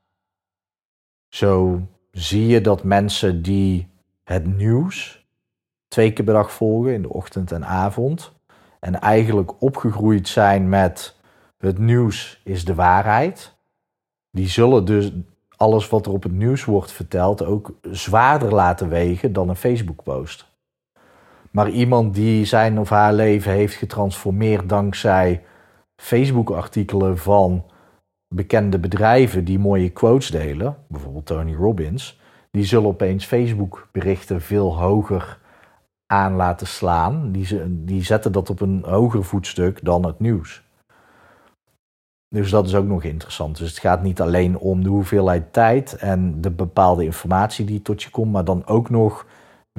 Zo 1.28 1.80
zie 2.10 2.46
je 2.46 2.60
dat 2.60 2.82
mensen 2.82 3.42
die 3.42 3.88
het 4.24 4.56
nieuws 4.56 5.26
twee 5.88 6.12
keer 6.12 6.24
per 6.24 6.34
dag 6.34 6.52
volgen, 6.52 6.92
in 6.92 7.02
de 7.02 7.12
ochtend 7.12 7.52
en 7.52 7.66
avond, 7.66 8.33
en 8.84 9.00
eigenlijk 9.00 9.62
opgegroeid 9.62 10.28
zijn 10.28 10.68
met 10.68 11.16
het 11.58 11.78
nieuws 11.78 12.40
is 12.44 12.64
de 12.64 12.74
waarheid, 12.74 13.56
die 14.30 14.48
zullen 14.48 14.84
dus 14.84 15.12
alles 15.56 15.88
wat 15.88 16.06
er 16.06 16.12
op 16.12 16.22
het 16.22 16.32
nieuws 16.32 16.64
wordt 16.64 16.92
verteld 16.92 17.44
ook 17.44 17.78
zwaarder 17.82 18.54
laten 18.54 18.88
wegen 18.88 19.32
dan 19.32 19.48
een 19.48 19.56
Facebook-post. 19.56 20.52
Maar 21.50 21.70
iemand 21.70 22.14
die 22.14 22.44
zijn 22.44 22.78
of 22.78 22.88
haar 22.88 23.12
leven 23.12 23.52
heeft 23.52 23.74
getransformeerd 23.74 24.68
dankzij 24.68 25.42
Facebook-artikelen 25.96 27.18
van 27.18 27.64
bekende 28.28 28.78
bedrijven 28.78 29.44
die 29.44 29.58
mooie 29.58 29.90
quotes 29.90 30.30
delen, 30.30 30.76
bijvoorbeeld 30.88 31.26
Tony 31.26 31.54
Robbins, 31.54 32.20
die 32.50 32.64
zullen 32.64 32.88
opeens 32.88 33.24
Facebook-berichten 33.24 34.40
veel 34.40 34.78
hoger 34.78 35.42
aan 36.14 36.34
laten 36.34 36.66
slaan. 36.66 37.32
Die, 37.32 37.84
die 37.84 38.02
zetten 38.02 38.32
dat 38.32 38.50
op 38.50 38.60
een 38.60 38.82
hoger 38.86 39.24
voetstuk 39.24 39.84
dan 39.84 40.06
het 40.06 40.20
nieuws. 40.20 40.62
Dus 42.28 42.50
dat 42.50 42.66
is 42.66 42.74
ook 42.74 42.86
nog 42.86 43.02
interessant. 43.02 43.58
Dus 43.58 43.68
het 43.68 43.78
gaat 43.78 44.02
niet 44.02 44.20
alleen 44.20 44.58
om 44.58 44.82
de 44.82 44.88
hoeveelheid 44.88 45.52
tijd 45.52 45.96
en 45.96 46.40
de 46.40 46.50
bepaalde 46.50 47.04
informatie 47.04 47.64
die 47.64 47.82
tot 47.82 48.02
je 48.02 48.10
komt, 48.10 48.32
maar 48.32 48.44
dan 48.44 48.66
ook 48.66 48.90
nog 48.90 49.26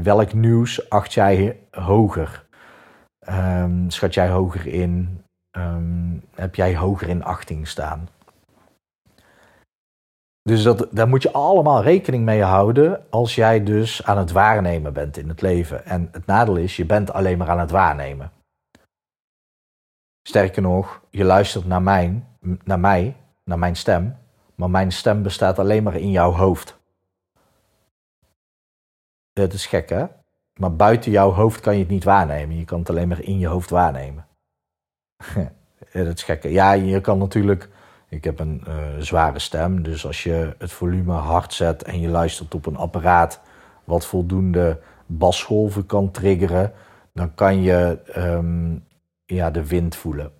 welk 0.01 0.33
nieuws 0.33 0.89
acht 0.89 1.13
jij 1.13 1.59
hoger? 1.71 2.45
Um, 3.29 3.89
schat 3.89 4.13
jij 4.13 4.29
hoger 4.29 4.67
in? 4.67 5.23
Um, 5.57 6.23
heb 6.35 6.55
jij 6.55 6.75
hoger 6.75 7.09
in 7.09 7.23
achting 7.23 7.67
staan? 7.67 8.07
Dus 10.49 10.63
dat, 10.63 10.87
daar 10.91 11.07
moet 11.07 11.23
je 11.23 11.31
allemaal 11.31 11.81
rekening 11.81 12.23
mee 12.23 12.41
houden 12.41 13.05
als 13.09 13.35
jij 13.35 13.63
dus 13.63 14.03
aan 14.03 14.17
het 14.17 14.31
waarnemen 14.31 14.93
bent 14.93 15.17
in 15.17 15.27
het 15.27 15.41
leven. 15.41 15.85
En 15.85 16.09
het 16.11 16.25
nadeel 16.25 16.55
is, 16.55 16.75
je 16.75 16.85
bent 16.85 17.13
alleen 17.13 17.37
maar 17.37 17.49
aan 17.49 17.59
het 17.59 17.71
waarnemen. 17.71 18.31
Sterker 20.27 20.61
nog, 20.61 21.01
je 21.09 21.23
luistert 21.23 21.65
naar, 21.65 21.81
mijn, 21.81 22.27
naar 22.63 22.79
mij, 22.79 23.15
naar 23.43 23.59
mijn 23.59 23.75
stem, 23.75 24.17
maar 24.55 24.69
mijn 24.69 24.91
stem 24.91 25.23
bestaat 25.23 25.59
alleen 25.59 25.83
maar 25.83 25.95
in 25.95 26.11
jouw 26.11 26.31
hoofd. 26.31 26.77
Dat 29.33 29.53
is 29.53 29.65
gek 29.65 29.89
hè? 29.89 30.05
Maar 30.59 30.75
buiten 30.75 31.11
jouw 31.11 31.31
hoofd 31.31 31.59
kan 31.59 31.73
je 31.73 31.79
het 31.79 31.89
niet 31.89 32.03
waarnemen. 32.03 32.57
Je 32.57 32.65
kan 32.65 32.79
het 32.79 32.89
alleen 32.89 33.07
maar 33.07 33.21
in 33.21 33.39
je 33.39 33.47
hoofd 33.47 33.69
waarnemen. 33.69 34.27
dat 35.93 36.15
is 36.15 36.23
gek. 36.23 36.43
Ja, 36.43 36.71
je 36.71 37.01
kan 37.01 37.17
natuurlijk 37.17 37.69
ik 38.15 38.23
heb 38.23 38.39
een 38.39 38.63
uh, 38.67 38.73
zware 38.99 39.39
stem, 39.39 39.83
dus 39.83 40.05
als 40.05 40.23
je 40.23 40.55
het 40.57 40.71
volume 40.71 41.13
hard 41.13 41.53
zet 41.53 41.83
en 41.83 41.99
je 41.99 42.07
luistert 42.07 42.55
op 42.55 42.65
een 42.65 42.75
apparaat 42.75 43.41
wat 43.83 44.05
voldoende 44.05 44.79
basgolven 45.05 45.85
kan 45.85 46.11
triggeren, 46.11 46.73
dan 47.13 47.33
kan 47.33 47.61
je 47.61 47.99
um, 48.17 48.83
ja, 49.25 49.51
de 49.51 49.67
wind 49.67 49.95
voelen. 49.95 50.31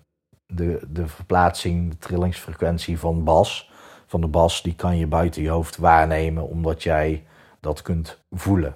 De, 0.46 0.80
de 0.88 1.06
verplaatsing, 1.06 1.90
de 1.90 1.98
trillingsfrequentie 1.98 2.98
van 2.98 3.24
bas, 3.24 3.70
van 4.06 4.20
de 4.20 4.26
bas, 4.26 4.62
die 4.62 4.74
kan 4.74 4.96
je 4.96 5.06
buiten 5.06 5.42
je 5.42 5.48
hoofd 5.48 5.76
waarnemen, 5.76 6.48
omdat 6.48 6.82
jij 6.82 7.26
dat 7.60 7.82
kunt 7.82 8.22
voelen. 8.30 8.74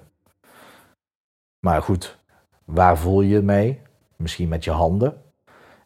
Maar 1.59 1.81
goed, 1.81 2.17
waar 2.65 2.97
voel 2.97 3.21
je 3.21 3.41
mee? 3.41 3.81
Misschien 4.15 4.47
met 4.47 4.63
je 4.63 4.71
handen. 4.71 5.21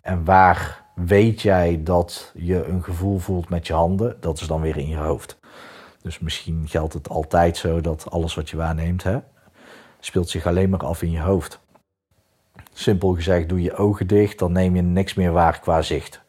En 0.01 0.23
waar 0.23 0.84
weet 0.95 1.41
jij 1.41 1.84
dat 1.84 2.31
je 2.36 2.65
een 2.65 2.84
gevoel 2.84 3.17
voelt 3.17 3.49
met 3.49 3.67
je 3.67 3.73
handen, 3.73 4.17
dat 4.19 4.39
is 4.39 4.47
dan 4.47 4.62
weer 4.62 4.77
in 4.77 4.88
je 4.88 4.97
hoofd. 4.97 5.38
Dus 6.01 6.19
misschien 6.19 6.63
geldt 6.67 6.93
het 6.93 7.10
altijd 7.10 7.58
zo 7.58 7.81
dat 7.81 8.12
alles 8.12 8.36
wat 8.36 8.49
je 8.49 8.58
waarneemt, 8.58 9.03
hè, 9.03 9.17
speelt 9.99 10.29
zich 10.29 10.45
alleen 10.45 10.69
maar 10.69 10.86
af 10.86 11.01
in 11.01 11.12
je 11.12 11.21
hoofd. 11.21 11.60
Simpel 12.73 13.13
gezegd, 13.13 13.49
doe 13.49 13.62
je 13.62 13.75
ogen 13.75 14.08
dicht, 14.08 14.39
dan 14.39 14.51
neem 14.51 14.75
je 14.75 14.81
niks 14.81 15.13
meer 15.13 15.31
waar 15.31 15.60
qua 15.60 15.81
zicht. 15.81 16.21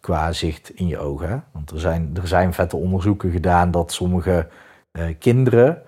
Qua 0.00 0.32
zicht 0.32 0.70
in 0.70 0.86
je 0.86 0.98
ogen. 0.98 1.44
Want 1.52 1.70
er 1.70 1.80
zijn, 1.80 2.10
er 2.20 2.28
zijn 2.28 2.54
vette 2.54 2.76
onderzoeken 2.76 3.30
gedaan 3.30 3.70
dat 3.70 3.92
sommige 3.92 4.48
eh, 4.90 5.06
kinderen 5.18 5.82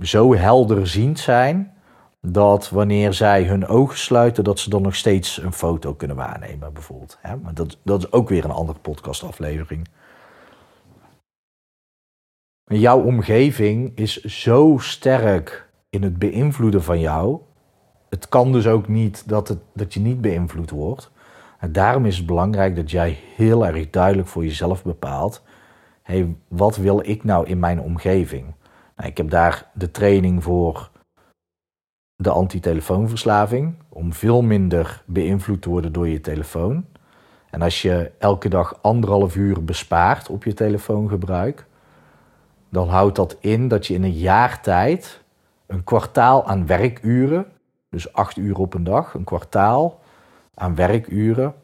zo 0.00 0.34
helderziend 0.34 1.18
zijn 1.18 1.74
dat 2.20 2.68
wanneer 2.68 3.12
zij 3.12 3.44
hun 3.44 3.66
ogen 3.66 3.98
sluiten, 3.98 4.44
dat 4.44 4.58
ze 4.58 4.70
dan 4.70 4.82
nog 4.82 4.96
steeds 4.96 5.42
een 5.42 5.52
foto 5.52 5.94
kunnen 5.94 6.16
waarnemen, 6.16 6.72
bijvoorbeeld. 6.72 7.18
Maar 7.42 7.54
dat, 7.54 7.78
dat 7.82 7.98
is 7.98 8.12
ook 8.12 8.28
weer 8.28 8.44
een 8.44 8.50
andere 8.50 8.78
podcastaflevering. 8.78 9.88
Jouw 12.64 13.02
omgeving 13.02 13.92
is 13.94 14.22
zo 14.24 14.76
sterk 14.78 15.68
in 15.88 16.02
het 16.02 16.18
beïnvloeden 16.18 16.82
van 16.82 17.00
jou. 17.00 17.40
Het 18.08 18.28
kan 18.28 18.52
dus 18.52 18.66
ook 18.66 18.88
niet 18.88 19.28
dat, 19.28 19.48
het, 19.48 19.58
dat 19.74 19.94
je 19.94 20.00
niet 20.00 20.20
beïnvloed 20.20 20.70
wordt. 20.70 21.10
En 21.58 21.72
daarom 21.72 22.06
is 22.06 22.16
het 22.16 22.26
belangrijk 22.26 22.76
dat 22.76 22.90
jij 22.90 23.18
heel 23.36 23.66
erg 23.66 23.90
duidelijk 23.90 24.28
voor 24.28 24.44
jezelf 24.44 24.84
bepaalt: 24.84 25.42
hey, 26.02 26.36
wat 26.48 26.76
wil 26.76 27.00
ik 27.04 27.24
nou 27.24 27.46
in 27.46 27.58
mijn 27.58 27.80
omgeving? 27.80 28.54
Nou, 28.96 29.08
ik 29.08 29.16
heb 29.16 29.30
daar 29.30 29.70
de 29.74 29.90
training 29.90 30.42
voor 30.42 30.90
de 32.20 32.30
antitelefoonverslaving, 32.30 33.74
om 33.88 34.12
veel 34.12 34.42
minder 34.42 35.02
beïnvloed 35.06 35.62
te 35.62 35.68
worden 35.68 35.92
door 35.92 36.08
je 36.08 36.20
telefoon. 36.20 36.84
En 37.50 37.62
als 37.62 37.82
je 37.82 38.10
elke 38.18 38.48
dag 38.48 38.82
anderhalf 38.82 39.36
uur 39.36 39.64
bespaart 39.64 40.28
op 40.28 40.44
je 40.44 40.54
telefoongebruik, 40.54 41.66
dan 42.68 42.88
houdt 42.88 43.16
dat 43.16 43.36
in 43.40 43.68
dat 43.68 43.86
je 43.86 43.94
in 43.94 44.02
een 44.02 44.12
jaar 44.12 44.62
tijd 44.62 45.22
een 45.66 45.84
kwartaal 45.84 46.46
aan 46.46 46.66
werkuren, 46.66 47.46
dus 47.88 48.12
acht 48.12 48.36
uur 48.36 48.56
op 48.56 48.74
een 48.74 48.84
dag, 48.84 49.14
een 49.14 49.24
kwartaal 49.24 50.00
aan 50.54 50.74
werkuren. 50.74 51.54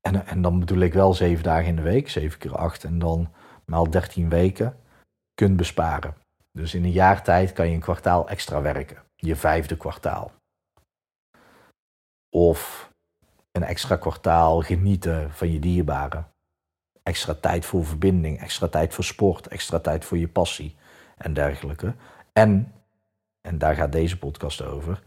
En, 0.00 0.26
en 0.26 0.42
dan 0.42 0.58
bedoel 0.58 0.80
ik 0.80 0.94
wel 0.94 1.14
zeven 1.14 1.44
dagen 1.44 1.66
in 1.66 1.76
de 1.76 1.82
week, 1.82 2.08
zeven 2.08 2.38
keer 2.38 2.56
acht 2.56 2.84
en 2.84 2.98
dan 2.98 3.28
maal 3.64 3.90
dertien 3.90 4.28
weken, 4.28 4.76
kunt 5.34 5.56
besparen. 5.56 6.14
Dus 6.52 6.74
in 6.74 6.84
een 6.84 6.90
jaar 6.90 7.22
tijd 7.22 7.52
kan 7.52 7.68
je 7.68 7.74
een 7.74 7.80
kwartaal 7.80 8.28
extra 8.28 8.62
werken 8.62 9.04
je 9.26 9.36
vijfde 9.36 9.76
kwartaal. 9.76 10.32
Of 12.28 12.90
een 13.52 13.62
extra 13.62 13.96
kwartaal 13.96 14.60
genieten 14.60 15.32
van 15.32 15.52
je 15.52 15.58
dierbaren. 15.58 16.28
Extra 17.02 17.34
tijd 17.34 17.64
voor 17.64 17.84
verbinding, 17.84 18.40
extra 18.40 18.68
tijd 18.68 18.94
voor 18.94 19.04
sport, 19.04 19.46
extra 19.46 19.78
tijd 19.78 20.04
voor 20.04 20.18
je 20.18 20.28
passie 20.28 20.76
en 21.16 21.34
dergelijke. 21.34 21.94
En, 22.32 22.72
en 23.40 23.58
daar 23.58 23.74
gaat 23.74 23.92
deze 23.92 24.18
podcast 24.18 24.62
over, 24.62 25.02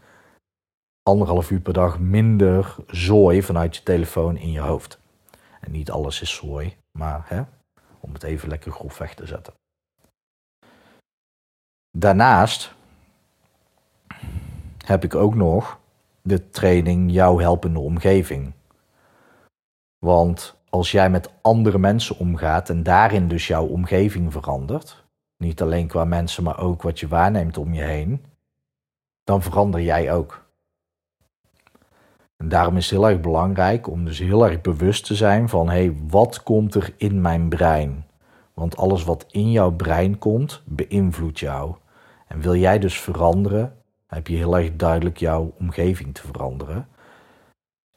anderhalf 1.02 1.50
uur 1.50 1.60
per 1.60 1.72
dag 1.72 1.98
minder 1.98 2.76
zooi 2.86 3.42
vanuit 3.42 3.76
je 3.76 3.82
telefoon 3.82 4.36
in 4.36 4.50
je 4.50 4.60
hoofd. 4.60 4.98
En 5.60 5.70
niet 5.70 5.90
alles 5.90 6.20
is 6.20 6.34
zooi, 6.34 6.76
maar 6.98 7.24
hè, 7.28 7.42
om 8.00 8.12
het 8.12 8.22
even 8.22 8.48
lekker 8.48 8.72
grof 8.72 8.98
weg 8.98 9.14
te 9.14 9.26
zetten. 9.26 9.54
Daarnaast 11.98 12.74
heb 14.90 15.04
ik 15.04 15.14
ook 15.14 15.34
nog 15.34 15.78
de 16.22 16.50
training 16.50 17.12
Jouw 17.12 17.38
helpende 17.38 17.78
omgeving. 17.78 18.52
Want 19.98 20.56
als 20.68 20.90
jij 20.90 21.10
met 21.10 21.30
andere 21.42 21.78
mensen 21.78 22.18
omgaat 22.18 22.68
en 22.70 22.82
daarin 22.82 23.28
dus 23.28 23.46
jouw 23.46 23.66
omgeving 23.66 24.32
verandert, 24.32 25.04
niet 25.36 25.62
alleen 25.62 25.86
qua 25.86 26.04
mensen, 26.04 26.42
maar 26.42 26.60
ook 26.60 26.82
wat 26.82 27.00
je 27.00 27.08
waarneemt 27.08 27.58
om 27.58 27.74
je 27.74 27.82
heen, 27.82 28.24
dan 29.24 29.42
verander 29.42 29.80
jij 29.80 30.12
ook. 30.12 30.48
En 32.36 32.48
daarom 32.48 32.76
is 32.76 32.90
het 32.90 32.98
heel 32.98 33.08
erg 33.08 33.20
belangrijk 33.20 33.88
om 33.88 34.04
dus 34.04 34.18
heel 34.18 34.46
erg 34.46 34.60
bewust 34.60 35.06
te 35.06 35.14
zijn 35.14 35.48
van 35.48 35.68
hé, 35.68 35.84
hey, 35.84 35.96
wat 36.08 36.42
komt 36.42 36.74
er 36.74 36.94
in 36.96 37.20
mijn 37.20 37.48
brein? 37.48 38.06
Want 38.54 38.76
alles 38.76 39.04
wat 39.04 39.26
in 39.30 39.50
jouw 39.50 39.70
brein 39.70 40.18
komt, 40.18 40.62
beïnvloedt 40.64 41.38
jou. 41.38 41.74
En 42.28 42.40
wil 42.40 42.54
jij 42.54 42.78
dus 42.78 43.00
veranderen, 43.00 43.79
heb 44.10 44.26
je 44.26 44.36
heel 44.36 44.58
erg 44.58 44.76
duidelijk 44.76 45.16
jouw 45.16 45.54
omgeving 45.58 46.14
te 46.14 46.26
veranderen. 46.26 46.86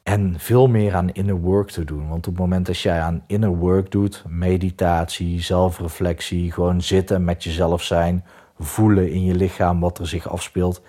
En 0.02 0.34
veel 0.38 0.68
meer 0.68 0.94
aan 0.94 1.12
inner 1.12 1.36
work 1.36 1.70
te 1.70 1.84
doen. 1.84 2.08
Want 2.08 2.26
op 2.26 2.32
het 2.32 2.42
moment 2.42 2.66
dat 2.66 2.78
jij 2.78 3.00
aan 3.00 3.24
inner 3.26 3.56
work 3.56 3.90
doet, 3.90 4.24
meditatie, 4.28 5.40
zelfreflectie, 5.40 6.52
gewoon 6.52 6.82
zitten 6.82 7.24
met 7.24 7.44
jezelf 7.44 7.82
zijn, 7.82 8.24
voelen 8.58 9.10
in 9.10 9.24
je 9.24 9.34
lichaam 9.34 9.80
wat 9.80 9.98
er 9.98 10.06
zich 10.06 10.28
afspeelt, 10.28 10.82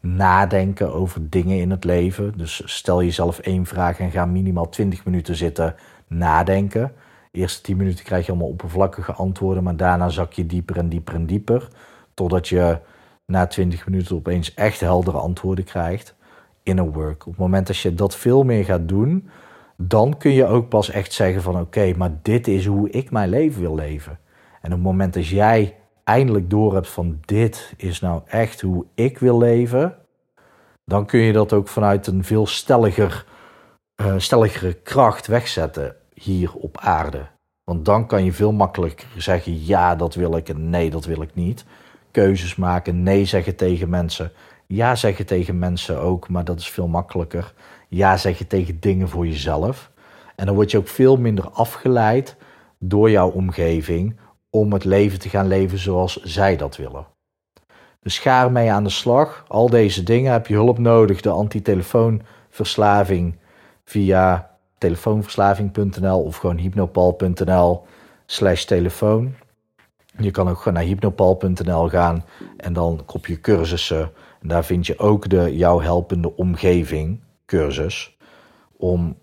nadenken 0.00 0.94
over 0.94 1.30
dingen 1.30 1.58
in 1.58 1.70
het 1.70 1.84
leven. 1.84 2.32
Dus 2.36 2.62
stel 2.64 3.02
jezelf 3.02 3.38
één 3.38 3.66
vraag 3.66 3.98
en 3.98 4.10
ga 4.10 4.26
minimaal 4.26 4.68
20 4.68 5.04
minuten 5.04 5.36
zitten 5.36 5.74
nadenken. 6.06 6.92
De 7.30 7.38
eerste 7.38 7.62
10 7.62 7.76
minuten 7.76 8.04
krijg 8.04 8.26
je 8.26 8.32
allemaal 8.32 8.50
oppervlakkige 8.50 9.12
antwoorden, 9.12 9.62
maar 9.62 9.76
daarna 9.76 10.08
zak 10.08 10.32
je 10.32 10.46
dieper 10.46 10.76
en 10.76 10.88
dieper 10.88 11.14
en 11.14 11.26
dieper. 11.26 11.68
Totdat 12.14 12.48
je 12.48 12.78
na 13.26 13.46
20 13.46 13.86
minuten 13.86 14.16
opeens 14.16 14.54
echt 14.54 14.80
heldere 14.80 15.18
antwoorden 15.18 15.64
krijgt. 15.64 16.14
Inner 16.62 16.92
work. 16.92 17.26
Op 17.26 17.32
het 17.32 17.40
moment 17.40 17.66
dat 17.66 17.78
je 17.78 17.94
dat 17.94 18.16
veel 18.16 18.42
meer 18.42 18.64
gaat 18.64 18.88
doen, 18.88 19.28
dan 19.76 20.16
kun 20.16 20.32
je 20.32 20.46
ook 20.46 20.68
pas 20.68 20.90
echt 20.90 21.12
zeggen 21.12 21.42
van 21.42 21.60
oké, 21.60 21.92
maar 21.96 22.12
dit 22.22 22.48
is 22.48 22.66
hoe 22.66 22.90
ik 22.90 23.10
mijn 23.10 23.28
leven 23.28 23.60
wil 23.60 23.74
leven. 23.74 24.18
En 24.60 24.70
op 24.70 24.76
het 24.76 24.86
moment 24.86 25.14
dat 25.14 25.26
jij 25.26 25.76
eindelijk 26.04 26.50
door 26.50 26.74
hebt 26.74 26.88
van 26.88 27.18
dit 27.20 27.74
is 27.76 28.00
nou 28.00 28.22
echt 28.26 28.60
hoe 28.60 28.84
ik 28.94 29.18
wil 29.18 29.38
leven, 29.38 29.96
dan 30.84 31.06
kun 31.06 31.20
je 31.20 31.32
dat 31.32 31.52
ook 31.52 31.68
vanuit 31.68 32.06
een 32.06 32.24
veel 32.24 32.46
stelliger, 32.46 33.26
uh, 33.96 34.14
stelligere 34.16 34.72
kracht 34.72 35.26
wegzetten 35.26 35.96
hier 36.14 36.52
op 36.54 36.78
aarde. 36.78 37.26
Want 37.64 37.84
dan 37.84 38.06
kan 38.06 38.24
je 38.24 38.32
veel 38.32 38.52
makkelijker 38.52 39.08
zeggen 39.16 39.64
ja, 39.66 39.96
dat 39.96 40.14
wil 40.14 40.36
ik 40.36 40.48
en 40.48 40.70
nee, 40.70 40.90
dat 40.90 41.04
wil 41.04 41.22
ik 41.22 41.34
niet. 41.34 41.64
Keuzes 42.14 42.54
maken, 42.54 43.02
nee 43.02 43.24
zeggen 43.24 43.56
tegen 43.56 43.88
mensen. 43.88 44.32
Ja 44.66 44.94
zeggen 44.94 45.26
tegen 45.26 45.58
mensen 45.58 46.00
ook, 46.00 46.28
maar 46.28 46.44
dat 46.44 46.58
is 46.58 46.70
veel 46.70 46.88
makkelijker. 46.88 47.54
Ja 47.88 48.16
zeggen 48.16 48.46
tegen 48.46 48.80
dingen 48.80 49.08
voor 49.08 49.26
jezelf. 49.26 49.90
En 50.36 50.46
dan 50.46 50.54
word 50.54 50.70
je 50.70 50.78
ook 50.78 50.88
veel 50.88 51.16
minder 51.16 51.48
afgeleid 51.48 52.36
door 52.78 53.10
jouw 53.10 53.30
omgeving 53.30 54.16
om 54.50 54.72
het 54.72 54.84
leven 54.84 55.18
te 55.18 55.28
gaan 55.28 55.46
leven 55.46 55.78
zoals 55.78 56.22
zij 56.22 56.56
dat 56.56 56.76
willen. 56.76 57.06
Dus 58.00 58.18
ga 58.18 58.44
ermee 58.44 58.72
aan 58.72 58.84
de 58.84 58.90
slag. 58.90 59.44
Al 59.48 59.70
deze 59.70 60.02
dingen 60.02 60.32
heb 60.32 60.46
je 60.46 60.54
hulp 60.54 60.78
nodig. 60.78 61.20
De 61.20 61.30
antitelefoonverslaving 61.30 63.36
via 63.84 64.50
telefoonverslaving.nl 64.78 66.22
of 66.22 66.36
gewoon 66.36 66.58
hypnopal.nl 66.58 67.84
slash 68.26 68.64
telefoon. 68.64 69.34
Je 70.18 70.30
kan 70.30 70.48
ook 70.48 70.64
naar 70.64 70.82
hypnopal.nl 70.82 71.88
gaan 71.88 72.24
en 72.56 72.72
dan 72.72 73.02
kop 73.04 73.26
je 73.26 73.40
cursussen. 73.40 74.10
En 74.40 74.48
daar 74.48 74.64
vind 74.64 74.86
je 74.86 74.98
ook 74.98 75.28
de 75.28 75.56
jouw 75.56 75.80
helpende 75.80 76.36
omgeving 76.36 77.20
cursus. 77.46 78.16
Om 78.76 79.16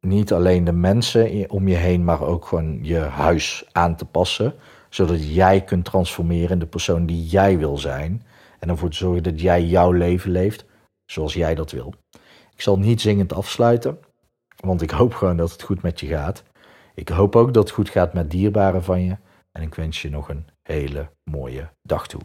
niet 0.00 0.32
alleen 0.32 0.64
de 0.64 0.72
mensen 0.72 1.50
om 1.50 1.68
je 1.68 1.76
heen, 1.76 2.04
maar 2.04 2.22
ook 2.22 2.46
gewoon 2.46 2.78
je 2.82 2.98
huis 2.98 3.68
aan 3.72 3.96
te 3.96 4.04
passen 4.04 4.54
zodat 4.96 5.34
jij 5.34 5.64
kunt 5.64 5.84
transformeren 5.84 6.50
in 6.50 6.58
de 6.58 6.66
persoon 6.66 7.06
die 7.06 7.26
jij 7.26 7.58
wil 7.58 7.78
zijn. 7.78 8.22
En 8.58 8.68
ervoor 8.68 8.90
te 8.90 8.96
zorgen 8.96 9.22
dat 9.22 9.40
jij 9.40 9.64
jouw 9.64 9.92
leven 9.92 10.30
leeft 10.30 10.64
zoals 11.04 11.34
jij 11.34 11.54
dat 11.54 11.70
wil. 11.70 11.94
Ik 12.54 12.62
zal 12.62 12.78
niet 12.78 13.00
zingend 13.00 13.32
afsluiten, 13.32 13.98
want 14.56 14.82
ik 14.82 14.90
hoop 14.90 15.14
gewoon 15.14 15.36
dat 15.36 15.52
het 15.52 15.62
goed 15.62 15.82
met 15.82 16.00
je 16.00 16.06
gaat. 16.06 16.42
Ik 16.94 17.08
hoop 17.08 17.36
ook 17.36 17.54
dat 17.54 17.62
het 17.62 17.72
goed 17.72 17.88
gaat 17.88 18.12
met 18.12 18.30
dierbaren 18.30 18.84
van 18.84 19.02
je. 19.02 19.16
En 19.56 19.62
ik 19.62 19.74
wens 19.74 20.02
je 20.02 20.10
nog 20.10 20.28
een 20.28 20.46
hele 20.62 21.12
mooie 21.24 21.72
dag 21.82 22.06
toe. 22.06 22.20